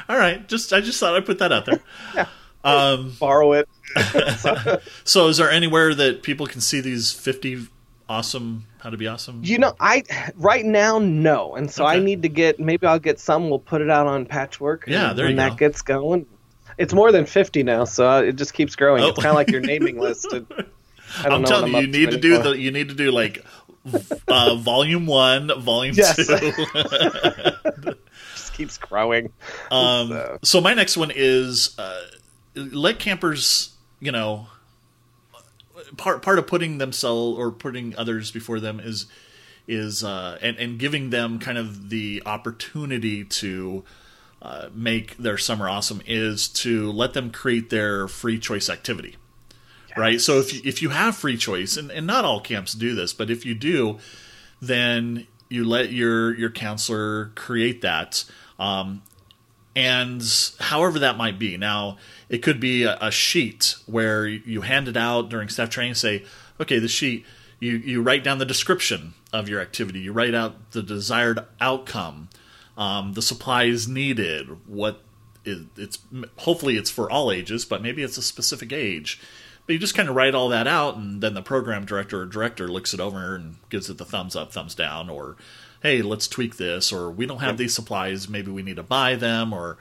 [0.10, 0.48] all right.
[0.48, 0.74] Just.
[0.74, 1.82] I just thought I'd put that out there.
[2.16, 2.28] yeah.
[2.64, 3.70] Um, borrow it.
[5.04, 7.68] so, is there anywhere that people can see these 50
[8.12, 10.04] awesome how to be awesome you know i
[10.36, 11.96] right now no and so okay.
[11.96, 15.14] i need to get maybe i'll get some we'll put it out on patchwork yeah
[15.14, 16.26] there when that gets going
[16.78, 19.08] it's more than 50 now so it just keeps growing oh.
[19.08, 20.28] it's kind of like your naming list
[21.20, 23.46] i'm telling you you need to do the you need to do like
[24.28, 26.18] uh, volume one volume yes.
[26.18, 26.34] two
[28.36, 29.32] just keeps growing
[29.72, 30.40] um, so.
[30.44, 32.02] so my next one is uh,
[32.56, 34.48] let campers you know
[35.98, 39.06] part part of putting themselves or putting others before them is
[39.68, 43.84] is uh, and and giving them kind of the opportunity to
[44.42, 49.16] uh, make their summer awesome is to let them create their free choice activity.
[49.96, 50.22] Right.
[50.22, 53.12] So if you, if you have free choice, and, and not all camps do this,
[53.12, 54.00] but if you do,
[54.62, 58.24] then you let your your counselor create that.
[58.58, 59.04] Um,
[59.76, 60.24] and
[60.60, 61.58] however that might be.
[61.58, 61.98] Now,
[62.32, 65.96] it could be a, a, sheet where you hand it out during staff training.
[65.96, 66.24] Say,
[66.60, 67.26] okay, the sheet.
[67.60, 70.00] You you write down the description of your activity.
[70.00, 72.30] You write out the desired outcome,
[72.76, 74.66] um, the supplies needed.
[74.66, 75.04] What
[75.46, 76.00] is, it's
[76.38, 79.22] hopefully it's for all ages, but maybe it's a specific age.
[79.68, 82.26] But you just kind of write all that out, and then the program director or
[82.26, 85.36] director looks it over and gives it the thumbs up, thumbs down, or
[85.84, 89.16] hey, let's tweak this, or we don't have these supplies, maybe we need to buy
[89.16, 89.78] them, or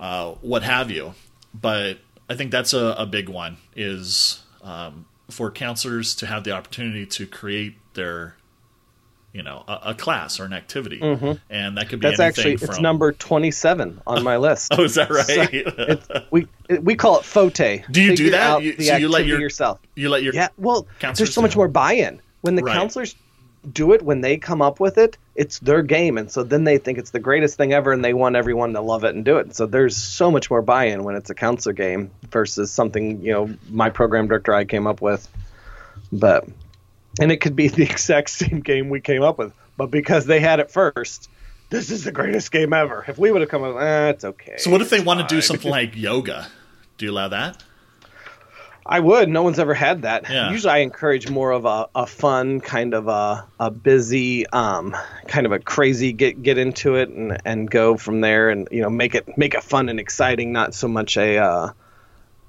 [0.00, 1.14] uh, what have you.
[1.54, 6.52] But I think that's a, a big one is um, for counselors to have the
[6.52, 8.36] opportunity to create their
[9.32, 11.00] you know a, a class or an activity.
[11.00, 11.32] Mm-hmm.
[11.50, 12.70] and that could be that's actually from...
[12.70, 14.72] it's number 27 on my list.
[14.78, 16.06] Oh is that right?
[16.06, 16.46] so we
[16.80, 18.62] we call it fote do you do that?
[18.62, 19.80] you, so you let your, yourself.
[19.94, 22.20] you let your yeah well there's so much more buy-in.
[22.42, 22.74] When the right.
[22.74, 23.14] counselors
[23.70, 26.78] do it when they come up with it, it's their game, and so then they
[26.78, 29.38] think it's the greatest thing ever, and they want everyone to love it and do
[29.38, 29.54] it.
[29.54, 33.54] So there's so much more buy-in when it's a counselor game versus something you know
[33.70, 35.28] my program director I came up with.
[36.12, 36.48] But
[37.20, 40.40] and it could be the exact same game we came up with, but because they
[40.40, 41.30] had it first,
[41.70, 43.04] this is the greatest game ever.
[43.06, 44.56] If we would have come up, eh, it's okay.
[44.58, 46.48] So what if they want to do something like yoga?
[46.98, 47.62] Do you allow that?
[48.84, 49.28] I would.
[49.28, 50.28] No one's ever had that.
[50.28, 50.50] Yeah.
[50.50, 54.96] Usually, I encourage more of a, a fun kind of a, a busy, um,
[55.28, 58.82] kind of a crazy get get into it and, and go from there and you
[58.82, 61.72] know make it make it fun and exciting, not so much a uh,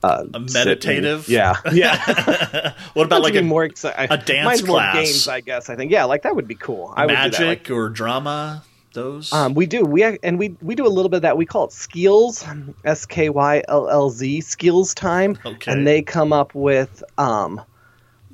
[0.04, 1.30] uh, a meditative.
[1.30, 2.74] yeah, yeah.
[2.94, 4.12] what about like a more exciting?
[4.12, 4.96] A dance class?
[4.96, 5.70] Games, I guess.
[5.70, 6.94] I think yeah, like that would be cool.
[6.96, 8.64] I Magic would like, or drama.
[8.94, 11.36] Those um, we do we and we we do a little bit of that.
[11.38, 12.46] We call it skills,
[12.86, 15.72] S K Y L L Z skills time, okay.
[15.72, 17.62] and they come up with um,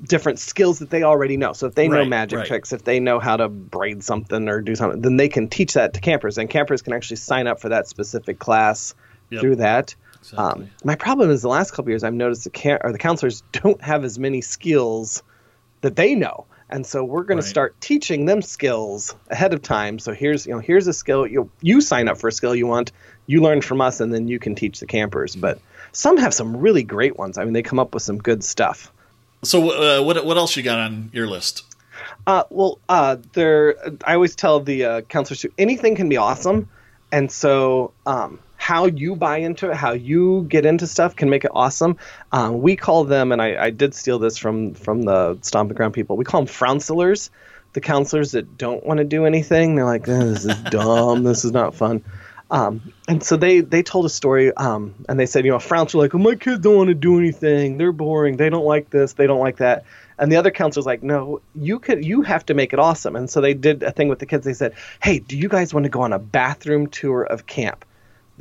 [0.04, 1.52] different skills that they already know.
[1.52, 2.46] So if they know Right, magic right.
[2.46, 5.74] tricks, if they know how to braid something or do something, then they can teach
[5.74, 8.94] that to campers, and campers can actually sign up for that specific class
[9.30, 9.40] Yep.
[9.42, 9.94] through that.
[10.18, 10.38] Exactly.
[10.64, 13.42] Um, my problem is the last couple years I've noticed the can- or the counselors
[13.52, 15.22] don't have as many skills
[15.82, 16.46] that they know.
[16.70, 17.44] And so we're going Right.
[17.44, 19.98] to start teaching them skills ahead of time.
[19.98, 22.66] So here's you know here's a skill you you sign up for a skill you
[22.66, 22.92] want,
[23.26, 25.34] you learn from us, and then you can teach the campers.
[25.36, 25.60] But
[25.92, 27.36] some have some really great ones.
[27.38, 28.92] I mean, they come up with some good stuff.
[29.42, 31.64] so uh, what what else you got on your list?
[32.26, 33.74] Uh, well, uh, there.
[34.04, 36.68] I always tell the uh, counselors to Anything can be awesome,
[37.12, 38.38] and so um,
[38.70, 41.96] how you buy into it, how you get into stuff, can make it awesome.
[42.30, 45.92] Um, we call them, and I, I did steal this from from the stomping ground
[45.92, 46.16] people.
[46.16, 47.30] We call them frouncelers,
[47.72, 49.74] the counselors that don't want to do anything.
[49.74, 51.24] They're like, "Eh, this is dumb.
[51.24, 52.04] this is not fun.
[52.48, 55.60] Um, and so they they told a story, um, and they said, you know, a
[55.60, 57.76] Frounce were like, oh, my kids don't want to do anything.
[57.76, 58.36] They're boring.
[58.36, 59.14] They don't like this.
[59.14, 59.84] They don't like that.
[60.16, 63.16] And the other counselor's like, no, you could, you have to make it awesome.
[63.16, 64.44] And so they did a thing with the kids.
[64.44, 67.84] They said, hey, do you guys want to go on a bathroom tour of camp?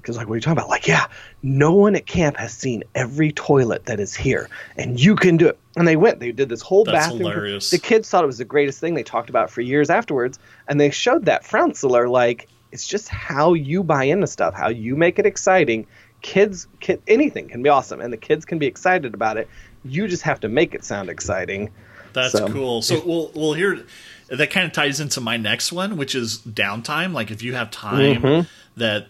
[0.02, 0.70] Because like, what are you talking about?
[0.70, 1.08] Like, yeah,
[1.44, 5.48] no one at camp has seen every toilet that is here, and you can do
[5.48, 5.58] it.
[5.76, 6.20] And they went.
[6.20, 7.20] They did this whole That's bathroom.
[7.32, 7.70] hilarious.
[7.70, 8.94] The kids thought it was the greatest thing.
[8.96, 13.08] They talked about it for years afterwards, and they showed that Frounceler like it's just
[13.10, 15.88] how you buy into stuff, how you make it exciting.
[16.22, 19.48] Kids, kid, anything can be awesome, and the kids can be excited about it.
[19.86, 21.70] You just have to make it sound exciting.
[22.14, 22.82] That's So- cool.
[22.82, 23.86] So we'll we'll hear
[24.30, 27.14] that kind of ties into my next one, which is downtime.
[27.14, 28.48] Like if you have time Mhm.
[28.78, 29.08] that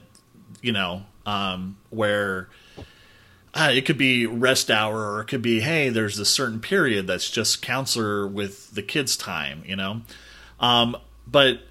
[0.62, 2.50] you know um, where
[3.54, 7.08] uh, it could be rest hour, or it could be hey, there's a certain period
[7.08, 9.64] that's just counselor with the kids' time.
[9.66, 10.02] You know,
[10.60, 11.62] um, but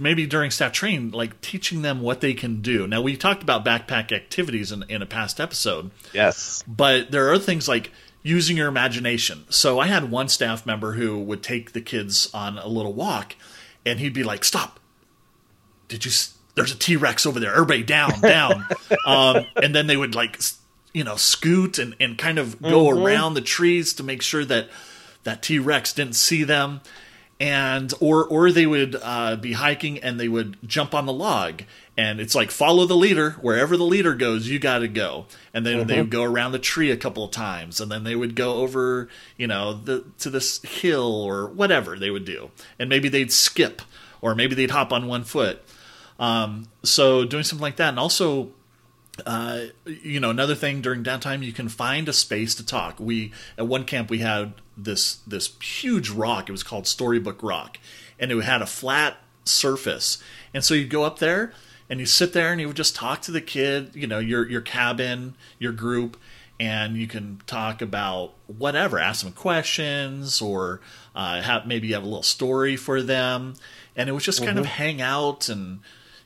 [0.00, 2.86] maybe during staff training, like teaching them what they can do.
[2.86, 5.90] Now we talked about backpack activities in, in a past episode.
[6.12, 6.62] Yes.
[6.66, 7.90] But there are things like
[8.22, 9.44] using your imagination.
[9.50, 13.34] So I had one staff member who would take the kids on a little walk,
[13.84, 14.78] and he'd be like, "Stop!
[15.88, 16.12] Did you?
[16.54, 17.52] There's a T Rex over there.
[17.52, 18.66] Everybody down, down!"
[19.06, 20.38] um, and then they would like,
[20.92, 24.68] you know, scoot and and kind of go around the trees to make sure that
[25.24, 26.80] that T Rex didn't see them.
[27.40, 31.62] And or or they would uh, be hiking and they would jump on the log.
[31.96, 33.32] And it's like follow the leader.
[33.40, 35.26] Wherever the leader goes you got to go.
[35.52, 37.80] And then they would go around the tree a couple of times.
[37.80, 42.10] And then they would go over you know the to this hill or whatever they
[42.10, 42.50] would do.
[42.78, 43.82] And maybe they'd skip
[44.20, 45.64] or maybe they'd hop on one foot
[46.22, 48.52] um, so doing something like that and also
[49.26, 53.00] uh, you know another thing during downtime you can find a space to talk.
[53.00, 56.48] We at one camp we had this this huge rock.
[56.48, 57.78] It was called storybook rock
[58.20, 60.22] and it had a flat surface.
[60.54, 61.52] And so you'd go up there
[61.90, 64.48] and you sit there and you would just talk to the kid you know your
[64.48, 66.16] your cabin your group
[66.60, 70.80] and you can talk about whatever ask them questions or
[71.16, 73.54] uh, have maybe you have a little story for them.
[73.96, 75.80] And it was just kind of hang out and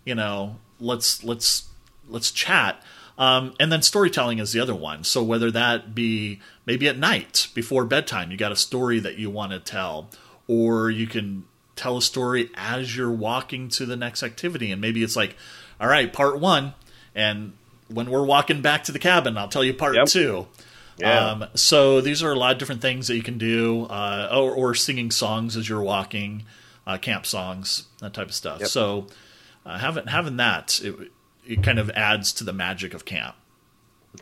[0.07, 1.69] you know let's let's
[2.09, 2.83] let's chat
[3.19, 7.49] um, and then storytelling is the other one so whether that be maybe at night
[7.55, 10.09] before bedtime you got a story that you want to tell
[10.49, 15.03] or you can tell a story as you're walking to the next activity and maybe
[15.03, 15.37] it's like
[15.81, 16.73] all right part one
[17.15, 17.53] and
[17.89, 20.07] when we're walking back to the cabin i'll tell you part Yep.
[20.09, 20.47] two
[20.99, 21.31] Yeah.
[21.31, 24.53] um, so these are a lot of different things that you can do, uh, or,
[24.55, 26.45] or singing songs as you're walking,
[26.87, 28.61] uh, camp songs, that type of stuff.
[28.61, 28.69] Yep.
[28.71, 29.07] So
[29.67, 30.95] uh, having having that, it,
[31.47, 33.35] it kind of adds to the magic of camp.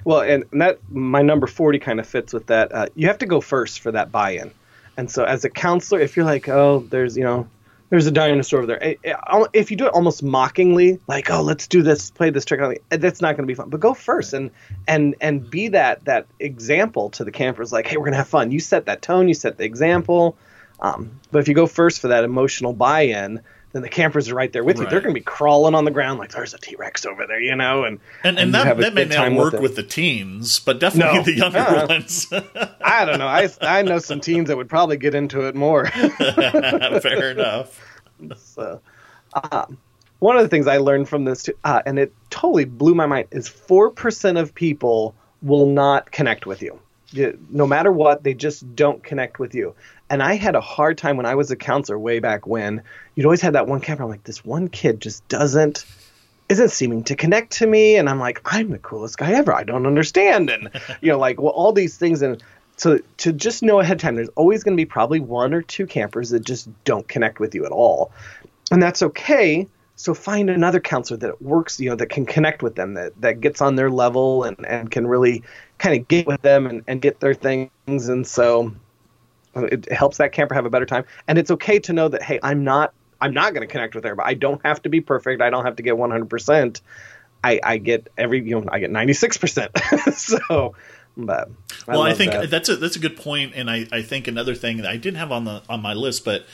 [0.02, 2.74] Well, and, that my number forty kind of fits with that.
[2.74, 4.50] Uh, you have to go first for that buy-in,
[4.96, 7.46] and so as a counselor, if you're like, oh, there's you know,
[7.90, 8.82] there's a dinosaur over there.
[8.82, 12.44] eh, eh, If you do it almost mockingly, like, oh, let's do this, play this
[12.44, 13.68] trick eh, that's not going to be fun.
[13.68, 14.50] But go first and
[14.88, 17.72] and and be that that example to the campers.
[17.72, 18.50] Like, hey, we're gonna have fun.
[18.50, 19.28] You set that tone.
[19.28, 20.36] You set the example.
[20.80, 23.42] Um, but if you go first for that emotional buy-in,
[23.74, 24.86] then the campers are right there with you.
[24.86, 27.40] They're going to be crawling on the ground like there's a T Rex over there,
[27.40, 27.82] you know.
[27.82, 31.18] And and, and, and that, that may not work with, with, the teens, but definitely
[31.18, 31.24] no.
[31.24, 32.28] the younger uh, ones.
[32.80, 33.26] I don't know.
[33.26, 35.86] I I know some teens that would probably get into it more.
[35.88, 37.84] Fair enough.
[38.36, 38.80] So,
[39.50, 39.76] um,
[40.20, 43.06] one of the things I learned from this, too, uh, and it totally blew my
[43.06, 46.78] mind, is four percent of people will not connect with you.
[47.50, 49.74] No matter what, they just don't connect with you.
[50.10, 52.82] And I had a hard time when I was a counselor way back when.
[53.14, 54.02] You'd always have that one camper.
[54.02, 55.84] I'm like, this one kid just doesn't
[56.48, 59.64] isn't seeming to connect to me and i'm like i'm the coolest guy ever i
[59.64, 60.68] don't understand and
[61.00, 62.42] you know like well all these things and
[62.76, 65.62] so to just know ahead of time there's always going to be probably one or
[65.62, 68.12] two campers that just don't connect with you at all
[68.70, 72.74] and that's okay so find another counselor that works you know that can connect with
[72.74, 75.42] them that that gets on their level and and can really
[75.78, 78.74] kind of get with them and, and get their things and so
[79.56, 81.04] it helps that camper have a better time.
[81.28, 84.04] And it's okay to know that hey, I'm not I'm not going to connect with
[84.04, 84.30] everybody.
[84.30, 85.40] I don't have to be perfect.
[85.40, 86.28] I don't have to get 100.
[86.28, 86.80] percent
[87.42, 89.70] I, I get every you know I get 96 percent.
[90.14, 90.74] so,
[91.16, 91.50] but
[91.86, 92.50] I well, I think that.
[92.50, 95.18] that's a that's a good point, and I, I think another thing that I didn't
[95.18, 96.46] have on the on my list, but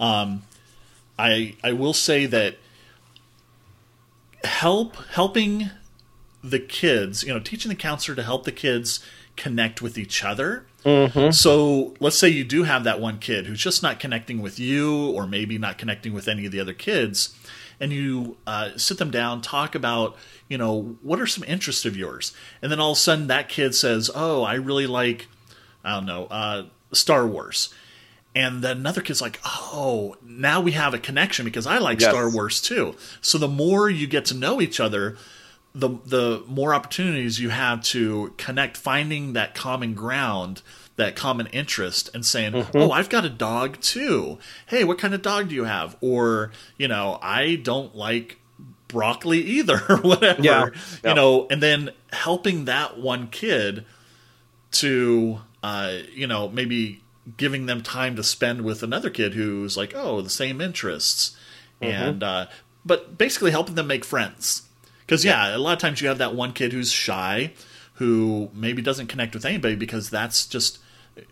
[0.00, 0.42] um,
[1.18, 2.56] I I will say that
[4.44, 5.70] help helping
[6.42, 9.00] the kids, you know, teaching the counselor to help the kids
[9.36, 11.32] connect with each other Mm-hmm.
[11.32, 15.10] So let's say you do have that one kid who's just not connecting with you,
[15.10, 17.36] or maybe not connecting with any of the other kids,
[17.80, 20.16] and you uh, sit them down, talk about,
[20.48, 23.48] you know, what are some interests of yours, and then all of a sudden that
[23.48, 25.26] kid says, "Oh, I really like,
[25.84, 27.74] I don't know, uh, Star Wars."
[28.38, 32.10] And then another kid's like, oh, now we have a connection because I like yes.
[32.10, 32.94] Star Wars too.
[33.20, 35.16] So the more you get to know each other,
[35.74, 40.62] the the more opportunities you have to connect, finding that common ground,
[40.94, 42.78] that common interest, and saying, mm-hmm.
[42.78, 44.38] "Oh, I've got a dog too.
[44.66, 48.38] Hey, what kind of dog do you have?" Or you know, I don't like
[48.86, 50.40] broccoli either, or whatever.
[50.40, 50.68] Yeah,
[51.02, 51.10] yeah.
[51.10, 53.84] You know, and then helping that one kid
[54.70, 57.02] to, uh, you know, maybe
[57.36, 61.36] giving them time to spend with another kid who's like, oh, the same interests,
[61.80, 61.92] mm-hmm.
[61.92, 62.46] and uh,
[62.84, 64.62] but basically helping them make friends.
[65.00, 67.52] Because yeah, a lot of times you have that one kid who's shy,
[67.94, 70.78] who maybe doesn't connect with anybody because that's just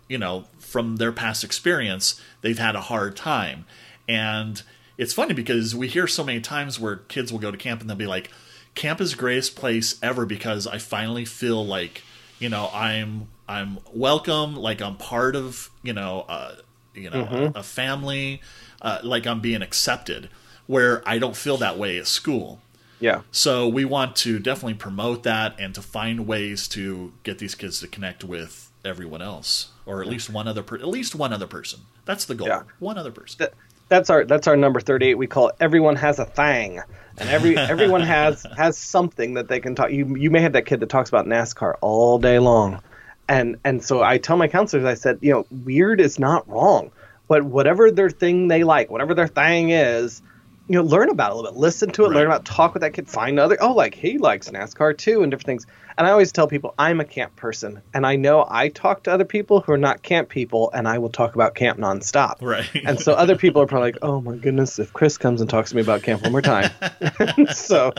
[0.09, 3.65] you know from their past experience they've had a hard time,
[4.07, 4.63] and
[4.97, 7.89] it's funny because we hear so many times where kids will go to camp and
[7.89, 8.31] they'll be like,
[8.75, 12.03] "Camp is the greatest place ever because I finally feel like
[12.39, 16.55] you know I'm I'm welcome, like I'm part of you know uh,
[16.93, 17.57] you know mm-hmm.
[17.57, 18.41] a, a, family,
[18.81, 20.29] uh, like I'm being accepted."
[20.65, 22.59] Where I don't feel that way at school
[22.99, 23.21] yeah.
[23.31, 27.79] So we want to definitely promote that and to find ways to get these kids
[27.81, 31.47] to connect with everyone else, or at least one other per- at least one other
[31.47, 31.81] person.
[32.05, 32.47] That's the goal.
[32.47, 32.63] Yeah.
[32.79, 33.37] One other person.
[33.39, 33.53] That,
[33.89, 35.15] that's our that's our number thirty eight.
[35.15, 36.81] We call it everyone has a thing,
[37.17, 39.91] and every everyone has has something that they can talk.
[39.91, 42.81] You you may have that kid that talks about NASCAR all day long,
[43.27, 46.91] and and so I tell my counselors, I said, you know, weird is not wrong,
[47.27, 50.21] but whatever their thing they like, whatever their thing is
[50.67, 52.15] you know, learn about it a little bit, listen to it, right.
[52.15, 55.31] learn about, talk with that kid, find other, oh, like he likes NASCAR too, and
[55.31, 55.65] different things.
[55.97, 59.11] And I always tell people I'm a camp person, and I know I talk to
[59.11, 62.41] other people who are not camp people, and I will talk about camp nonstop.
[62.41, 62.69] Right.
[62.87, 65.71] And so other people are probably like, oh my goodness, if Chris comes and talks
[65.71, 66.69] to me about camp one more time.
[67.53, 67.93] so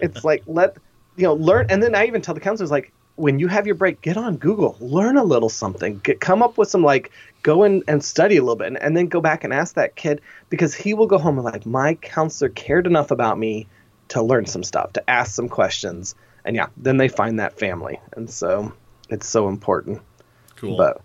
[0.00, 0.76] it's like let
[1.16, 3.76] you know learn, and then I even tell the counselors like when you have your
[3.76, 7.62] break, get on Google, learn a little something, get, come up with some like go
[7.62, 10.20] in and study a little bit, and, and, then go back and ask that kid
[10.48, 13.68] because he will go home and like my counselor cared enough about me
[14.08, 18.00] to learn some stuff, to ask some questions, and yeah, then they find that family,
[18.16, 18.72] and so
[19.08, 20.02] it's so important.
[20.56, 20.76] Cool.
[20.76, 21.00] But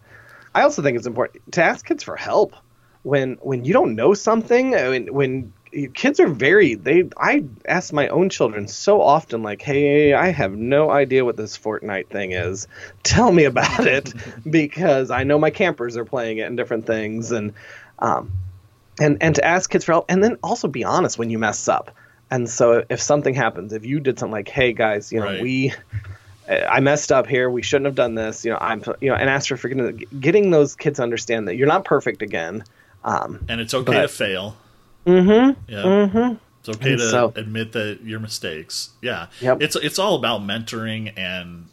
[0.55, 2.55] I also think it's important to ask kids for help
[3.03, 4.71] when when you don't know something.
[4.71, 5.53] When when
[5.93, 10.53] kids are very they i ask my own children so often like hey i have
[10.53, 12.67] no idea what this fortnite thing is
[13.03, 14.13] tell me about it
[14.49, 17.53] because i know my campers are playing it and different things and
[17.99, 18.31] um
[18.99, 21.67] and and to ask kids for help and then also be honest when you mess
[21.67, 21.95] up
[22.31, 25.41] and so if something happens if you did something like hey guys you know right.
[25.41, 25.73] we
[26.49, 27.47] I messed up here.
[27.47, 28.43] We shouldn't have done this.
[28.43, 30.01] You know, I'm, you know, and ask for forgiveness.
[30.19, 32.63] Getting those kids to understand that you're not perfect again,
[33.03, 34.57] um, and it's okay but, to fail.
[35.09, 35.71] Mm-hmm.
[35.71, 35.83] Yeah.
[35.83, 36.35] Mm-hmm.
[36.59, 38.91] It's okay to so, admit that your mistakes.
[39.01, 39.27] Yeah.
[39.41, 39.61] Yep.
[39.61, 41.67] It's it's all about mentoring and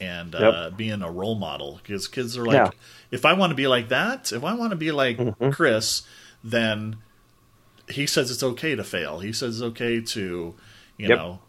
[0.00, 0.42] and yep.
[0.42, 2.70] uh, being a role model because kids are like, yeah.
[3.10, 5.50] if I want to be like that, if I want to be like mm-hmm.
[5.50, 6.02] Chris,
[6.44, 6.96] then
[7.88, 9.20] he says it's okay to fail.
[9.20, 10.54] He says it's okay to,
[10.96, 11.18] you yep.
[11.18, 11.40] know.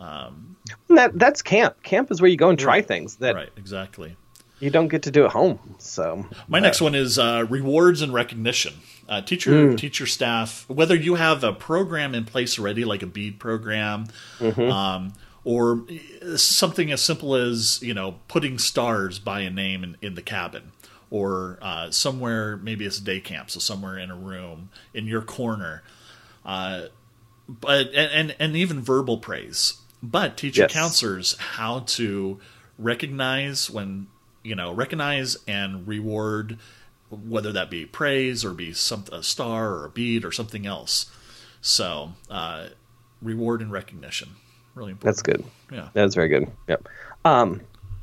[0.00, 0.56] Um,
[0.88, 1.82] that that's camp.
[1.82, 3.16] Camp is where you go and try right, things.
[3.16, 4.16] That right, exactly.
[4.60, 5.58] You don't get to do at home.
[5.78, 8.74] So my next one is uh, rewards and recognition.
[9.08, 9.78] Uh, teacher, mm.
[9.78, 14.06] teacher staff, whether you have a program in place already, like a bead program,
[14.38, 14.70] mm-hmm.
[14.70, 15.84] um, or
[16.36, 20.72] something as simple as you know putting stars by a name in, in the cabin,
[21.10, 25.22] or uh, somewhere maybe it's a day camp, so somewhere in a room in your
[25.22, 25.82] corner.
[26.44, 26.82] Uh,
[27.48, 29.80] but and, and, and even verbal praise.
[30.02, 30.58] But teach yes.
[30.58, 32.38] your counselors how to
[32.78, 34.06] recognize when
[34.48, 36.58] you know recognize and reward
[37.10, 41.10] whether that be praise or be some a star or a bead or something else.
[41.60, 42.68] So uh,
[43.22, 44.30] reward and recognition,
[44.74, 45.16] really important.
[45.16, 45.44] That's good.
[45.70, 46.50] Yeah, that's very good.
[46.68, 46.88] Yep.
[47.24, 47.60] Um,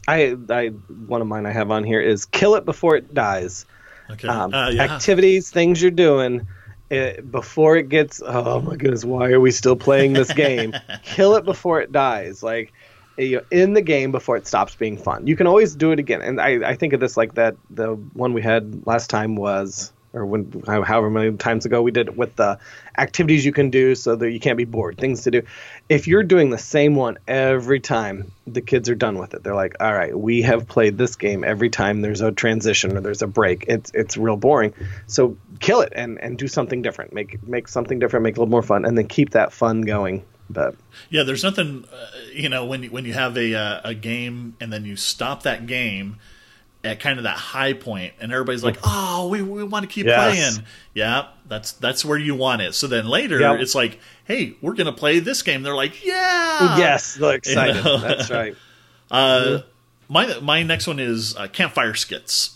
[0.08, 0.68] I, I
[1.08, 3.66] one of mine I have on here is kill it before it dies.
[4.10, 4.28] Okay.
[4.28, 4.84] Um, uh, yeah.
[4.84, 6.48] Activities, things you're doing.
[6.92, 10.72] It, before it gets oh my goodness why are we still playing this game
[11.04, 12.74] kill it before it dies like
[13.18, 15.28] in the game before it stops being fun.
[15.28, 16.22] You can always do it again.
[16.22, 17.56] And I, I think of this like that.
[17.70, 22.08] The one we had last time was, or when however many times ago we did
[22.08, 22.58] it with the
[22.98, 25.42] activities you can do so that you can't be bored, things to do.
[25.90, 29.44] If you're doing the same one every time, the kids are done with it.
[29.44, 33.02] They're like, all right, we have played this game every time there's a transition or
[33.02, 33.66] there's a break.
[33.68, 34.74] It's it's real boring.
[35.08, 37.14] So kill it and and do something different.
[37.14, 38.24] Make make something different.
[38.24, 40.76] Make it a little more fun, and then keep that fun going but
[41.10, 44.56] yeah, there's nothing, uh, you know, when you, when you have a uh, a game
[44.60, 46.18] and then you stop that game
[46.86, 50.06] at kind of that high point, and everybody's like, "Oh, we, we want to keep
[50.06, 50.56] yes.
[50.58, 52.76] playing." Yeah, that's that's where you want it.
[52.76, 53.60] So then later, yep.
[53.60, 57.84] it's like, "Hey, we're gonna play this game." They're like, "Yeah, yes, they're excited." You
[57.84, 57.98] know?
[57.98, 58.56] That's right.
[59.12, 59.68] uh, mm-hmm.
[60.08, 62.56] My my next one is uh, campfire skits.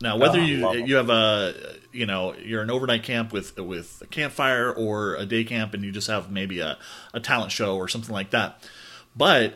[0.00, 1.54] Now, whether oh, you you have a
[1.96, 5.84] you know you're an overnight camp with with a campfire or a day camp, and
[5.84, 6.78] you just have maybe a,
[7.14, 8.68] a talent show or something like that,
[9.16, 9.54] but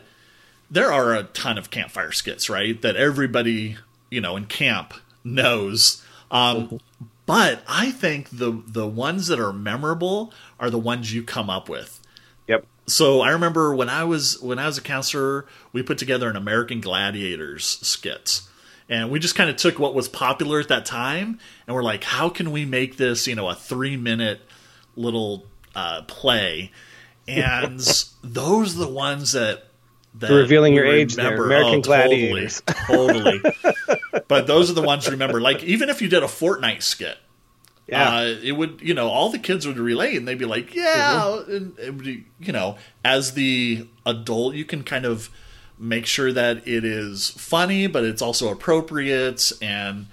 [0.69, 2.81] there are a ton of campfire skits, right?
[2.81, 3.77] That everybody
[4.09, 6.03] you know in camp knows.
[6.29, 6.77] Um, mm-hmm.
[7.25, 11.69] But I think the the ones that are memorable are the ones you come up
[11.69, 11.99] with.
[12.47, 12.65] Yep.
[12.87, 16.35] So I remember when I was when I was a counselor, we put together an
[16.35, 18.49] American Gladiators skits
[18.91, 22.03] and we just kind of took what was popular at that time and we're like
[22.03, 24.41] how can we make this you know a three minute
[24.95, 26.71] little uh, play
[27.27, 27.79] and
[28.23, 29.63] those are the ones that
[30.13, 34.21] that revealing your age there american oh, gladiators totally, totally.
[34.27, 37.17] but those are the ones remember like even if you did a Fortnite skit
[37.87, 38.19] yeah.
[38.19, 41.23] Uh, it would, you know, all the kids would relate and they'd be like, yeah.
[41.25, 41.81] Mm-hmm.
[41.81, 45.29] And, be, you know, as the adult, you can kind of
[45.81, 50.05] make sure that it is funny, but it's also appropriate and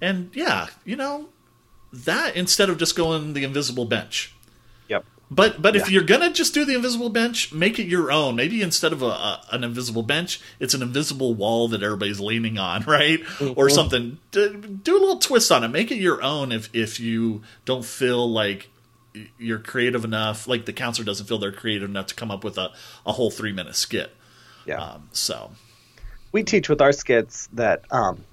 [0.00, 1.28] and yeah, you know
[1.92, 4.34] that instead of just going the invisible bench.
[4.88, 5.04] Yep.
[5.30, 5.82] But but yeah.
[5.82, 8.36] if you're gonna just do the invisible bench, make it your own.
[8.36, 12.58] Maybe instead of a, a an invisible bench, it's an invisible wall that everybody's leaning
[12.58, 13.20] on, right?
[13.20, 13.58] Mm-hmm.
[13.58, 14.18] Or something.
[14.30, 15.68] Do a little twist on it.
[15.68, 16.52] Make it your own.
[16.52, 18.70] If if you don't feel like
[19.38, 22.56] you're creative enough, like the counselor doesn't feel they're creative enough to come up with
[22.56, 22.72] a,
[23.04, 24.14] a whole three minute skit.
[24.68, 24.82] Yeah.
[24.82, 25.50] Um, so
[26.30, 28.24] we teach with our skits that um,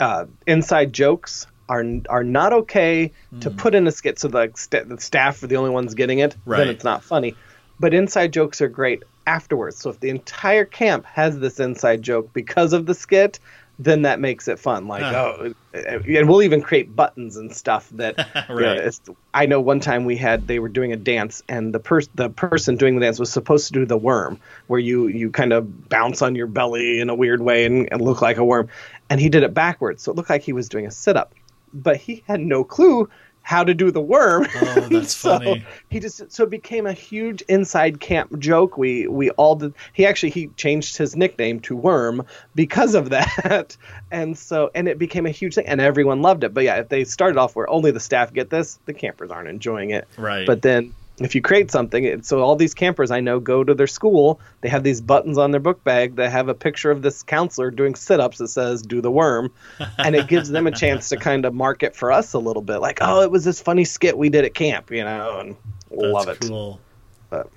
[0.00, 3.40] uh, inside jokes are are not okay mm.
[3.42, 6.18] to put in a skit so the, st- the staff are the only ones getting
[6.18, 6.34] it.
[6.46, 6.58] Right.
[6.58, 7.36] Then it's not funny.
[7.78, 9.76] But inside jokes are great afterwards.
[9.76, 13.38] So if the entire camp has this inside joke because of the skit,
[13.78, 14.86] then that makes it fun.
[14.86, 18.16] Like, oh, uh, and we'll even create buttons and stuff that.
[18.48, 18.82] right.
[18.82, 21.80] You know, I know one time we had they were doing a dance, and the
[21.80, 25.30] person the person doing the dance was supposed to do the worm, where you you
[25.30, 28.44] kind of bounce on your belly in a weird way and, and look like a
[28.44, 28.68] worm,
[29.10, 31.34] and he did it backwards, so it looked like he was doing a sit up,
[31.72, 33.08] but he had no clue
[33.42, 34.46] how to do the worm.
[34.54, 35.64] Oh, that's so funny.
[35.88, 38.78] He just so it became a huge inside camp joke.
[38.78, 39.74] We we all did.
[39.92, 42.24] He actually he changed his nickname to Worm
[42.54, 43.76] because of that,
[44.10, 46.54] and so and it became a huge thing, and everyone loved it.
[46.54, 49.48] But yeah, if they started off where only the staff get this, the campers aren't
[49.48, 50.08] enjoying it.
[50.16, 50.46] Right.
[50.46, 53.86] But then if you create something, so all these campers I know go to their
[53.86, 54.40] school.
[54.62, 57.70] They have these buttons on their book bag that have a picture of this counselor
[57.70, 59.52] doing sit-ups that says "Do the worm,"
[59.98, 62.78] and it gives them a chance to kind of market for us a little bit,
[62.78, 65.56] like, "Oh, it was this funny skit we did at camp," you know, and
[65.90, 66.40] That's love it.
[66.40, 66.80] Cool.
[67.28, 67.48] But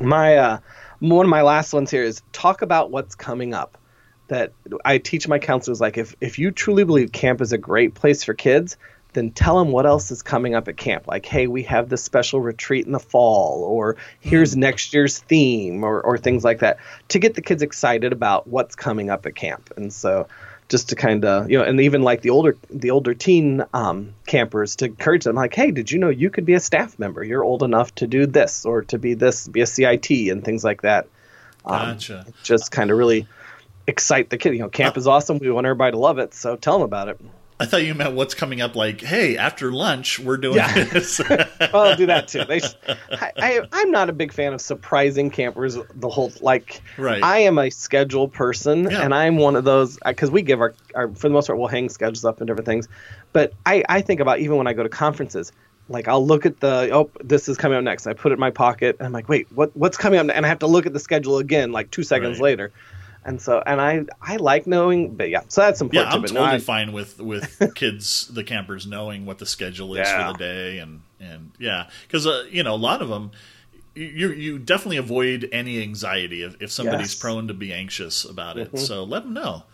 [0.00, 0.58] my uh,
[0.98, 3.78] one of my last ones here is talk about what's coming up.
[4.28, 4.52] That
[4.84, 8.24] I teach my counselors like if if you truly believe camp is a great place
[8.24, 8.76] for kids,
[9.12, 11.06] then tell them what else is coming up at camp.
[11.06, 14.58] Like, hey, we have this special retreat in the fall, or here's mm.
[14.58, 18.74] next year's theme, or, or things like that, to get the kids excited about what's
[18.74, 19.72] coming up at camp.
[19.76, 20.28] And so,
[20.68, 24.14] just to kind of you know, and even like the older the older teen um,
[24.26, 27.22] campers to encourage them, like, hey, did you know you could be a staff member?
[27.22, 30.64] You're old enough to do this, or to be this, be a CIT, and things
[30.64, 31.06] like that.
[31.64, 32.26] Um, gotcha.
[32.42, 33.26] Just kind of really
[33.86, 34.54] excite the kid.
[34.54, 35.38] You know, camp is awesome.
[35.38, 37.20] We want everybody to love it, so tell them about it.
[37.62, 38.74] I thought you meant what's coming up.
[38.74, 40.84] Like, hey, after lunch, we're doing yeah.
[40.84, 41.20] this.
[41.28, 42.44] well, I'll do that too.
[42.44, 42.60] They,
[43.10, 45.78] I, I, am not a big fan of surprising campers.
[45.94, 47.22] The whole like, right.
[47.22, 49.02] I am a schedule person, yeah.
[49.02, 51.56] and I'm one of those uh, because we give our, our for the most part
[51.56, 52.88] we'll hang schedules up and different things.
[53.32, 55.52] But I, I think about even when I go to conferences,
[55.88, 58.08] like I'll look at the oh this is coming up next.
[58.08, 60.34] I put it in my pocket, and I'm like, wait, what what's coming up?
[60.34, 62.44] And I have to look at the schedule again, like two seconds right.
[62.44, 62.72] later
[63.24, 66.10] and so and I I like knowing, but yeah, so that's important.
[66.10, 70.26] Yeah, I'm totally fine with with kids, the campers knowing what the schedule is yeah.
[70.26, 73.30] for the day, and and yeah, because uh, you know a lot of them.
[73.94, 77.20] You you definitely avoid any anxiety if, if somebody's yes.
[77.20, 78.68] prone to be anxious about it.
[78.68, 78.78] Mm-hmm.
[78.78, 79.64] So let them know.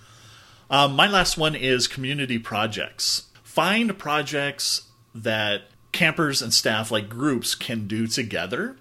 [0.69, 3.29] Um, my last one is community projects.
[3.45, 8.77] Find projects that campers and staff, like groups, can do together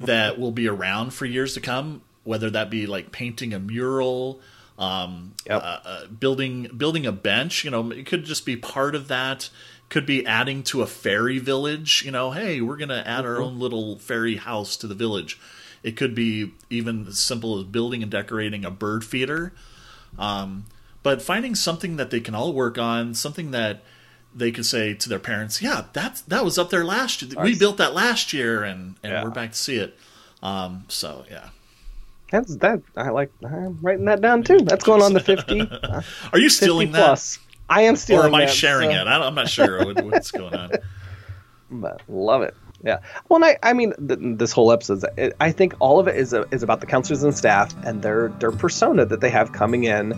[0.00, 4.40] that will be around for years to come whether that be like painting a mural,
[4.78, 5.62] um, yep.
[5.62, 7.64] uh, uh, building building a bench.
[7.64, 9.50] You know, it could just be part of that.
[9.88, 12.02] Could be adding to a fairy village.
[12.04, 13.42] You know, hey, we're gonna add our mm-hmm.
[13.42, 15.38] own little fairy house to the village.
[15.82, 19.52] It could be even as simple as building and decorating a bird feeder.
[20.18, 20.66] Um,
[21.02, 23.82] but finding something that they can all work on, something that
[24.34, 27.42] they could say to their parents, "Yeah, that that was up there last year.
[27.42, 29.24] We built that last year, and and yeah.
[29.24, 29.98] we're back to see it."
[30.42, 31.48] Um, so yeah.
[32.30, 32.82] That's that.
[32.96, 33.32] I like.
[33.44, 34.58] I'm writing that down too.
[34.58, 35.60] That's going on the fifty.
[35.70, 36.02] Uh,
[36.32, 37.36] Are you stealing plus.
[37.36, 37.42] that?
[37.68, 38.24] I am stealing.
[38.24, 38.96] Or am I that, sharing so.
[38.96, 39.06] it?
[39.06, 40.70] I am not sure what's going on.
[41.70, 42.54] But love it.
[42.82, 43.00] Yeah.
[43.28, 46.32] Well, I, I mean, th- this whole episode, it, I think all of it is
[46.32, 49.84] a, is about the counselors and staff and their their persona that they have coming
[49.84, 50.14] in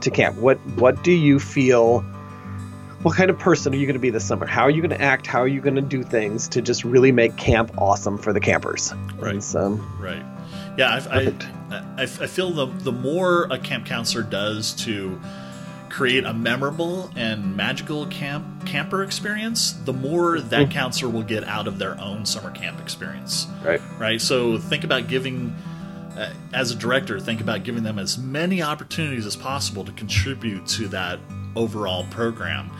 [0.00, 0.36] to camp.
[0.36, 2.00] What what do you feel?
[3.02, 4.46] What kind of person are you going to be this summer?
[4.46, 5.26] How are you going to act?
[5.26, 8.40] How are you going to do things to just really make camp awesome for the
[8.40, 8.92] campers?
[9.18, 9.42] Right.
[9.42, 10.24] So, right.
[10.76, 15.20] Yeah, I, I, I, I feel the the more a camp counselor does to
[15.88, 20.70] create a memorable and magical camp camper experience, the more that mm.
[20.70, 23.46] counselor will get out of their own summer camp experience.
[23.64, 23.80] Right.
[23.98, 24.20] Right.
[24.20, 25.54] So think about giving.
[26.16, 30.66] Uh, as a director, think about giving them as many opportunities as possible to contribute
[30.66, 31.18] to that
[31.54, 32.70] overall program.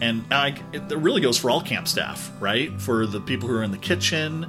[0.00, 2.70] And I, it really goes for all camp staff, right?
[2.80, 4.46] For the people who are in the kitchen,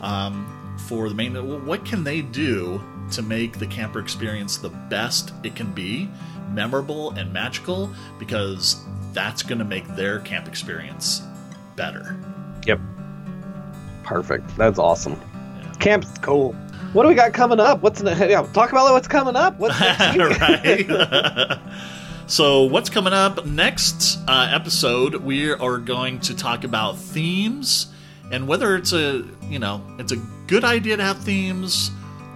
[0.00, 1.34] um, for the main.
[1.66, 2.82] What can they do
[3.12, 6.08] to make the camper experience the best it can be,
[6.52, 7.90] memorable and magical?
[8.18, 11.22] Because that's going to make their camp experience
[11.74, 12.18] better.
[12.66, 12.80] Yep.
[14.04, 14.56] Perfect.
[14.56, 15.20] That's awesome.
[15.60, 15.72] Yeah.
[15.80, 16.52] Camp's cool.
[16.92, 17.82] What do we got coming up?
[17.82, 19.58] What's in the, yeah, talk about what's coming up?
[19.58, 21.58] What's right.
[22.26, 25.16] so what's coming up next uh, episode?
[25.16, 27.92] We are going to talk about themes
[28.30, 30.16] and whether it's a you know it's a
[30.46, 31.90] good idea to have themes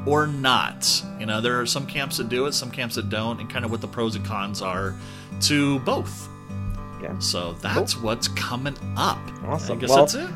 [0.06, 1.02] or not.
[1.18, 3.64] You know, there are some camps that do it, some camps that don't, and kind
[3.64, 4.94] of what the pros and cons are
[5.42, 6.28] to both.
[7.02, 7.18] Yeah.
[7.18, 8.04] So that's cool.
[8.04, 9.18] what's coming up.
[9.44, 9.78] Awesome.
[9.78, 10.30] I guess well, that's it.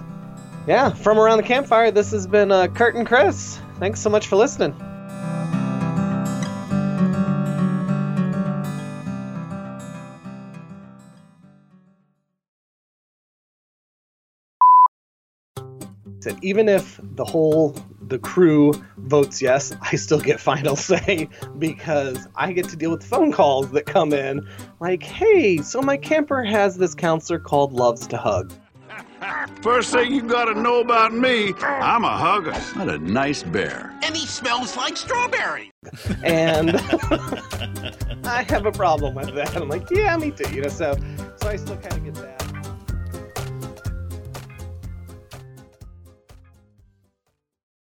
[0.67, 3.59] Yeah, from around the campfire, this has been uh, Curt and Chris.
[3.79, 4.75] Thanks so much for listening.
[16.25, 17.77] Said even if the whole
[18.09, 23.05] the crew votes yes, I still get final say because I get to deal with
[23.05, 24.49] phone calls that come in
[24.81, 28.53] like, "Hey, so my camper has this counselor called Loves to Hug."
[29.63, 32.55] First thing you gotta know about me, I'm a hugger.
[32.79, 33.97] What a nice bear.
[34.03, 35.71] And he smells like strawberry.
[36.23, 36.71] and
[38.27, 39.57] I have a problem with that.
[39.57, 40.51] I'm like, yeah, me too.
[40.55, 40.97] You know, so
[41.37, 42.44] so I still kind of get that.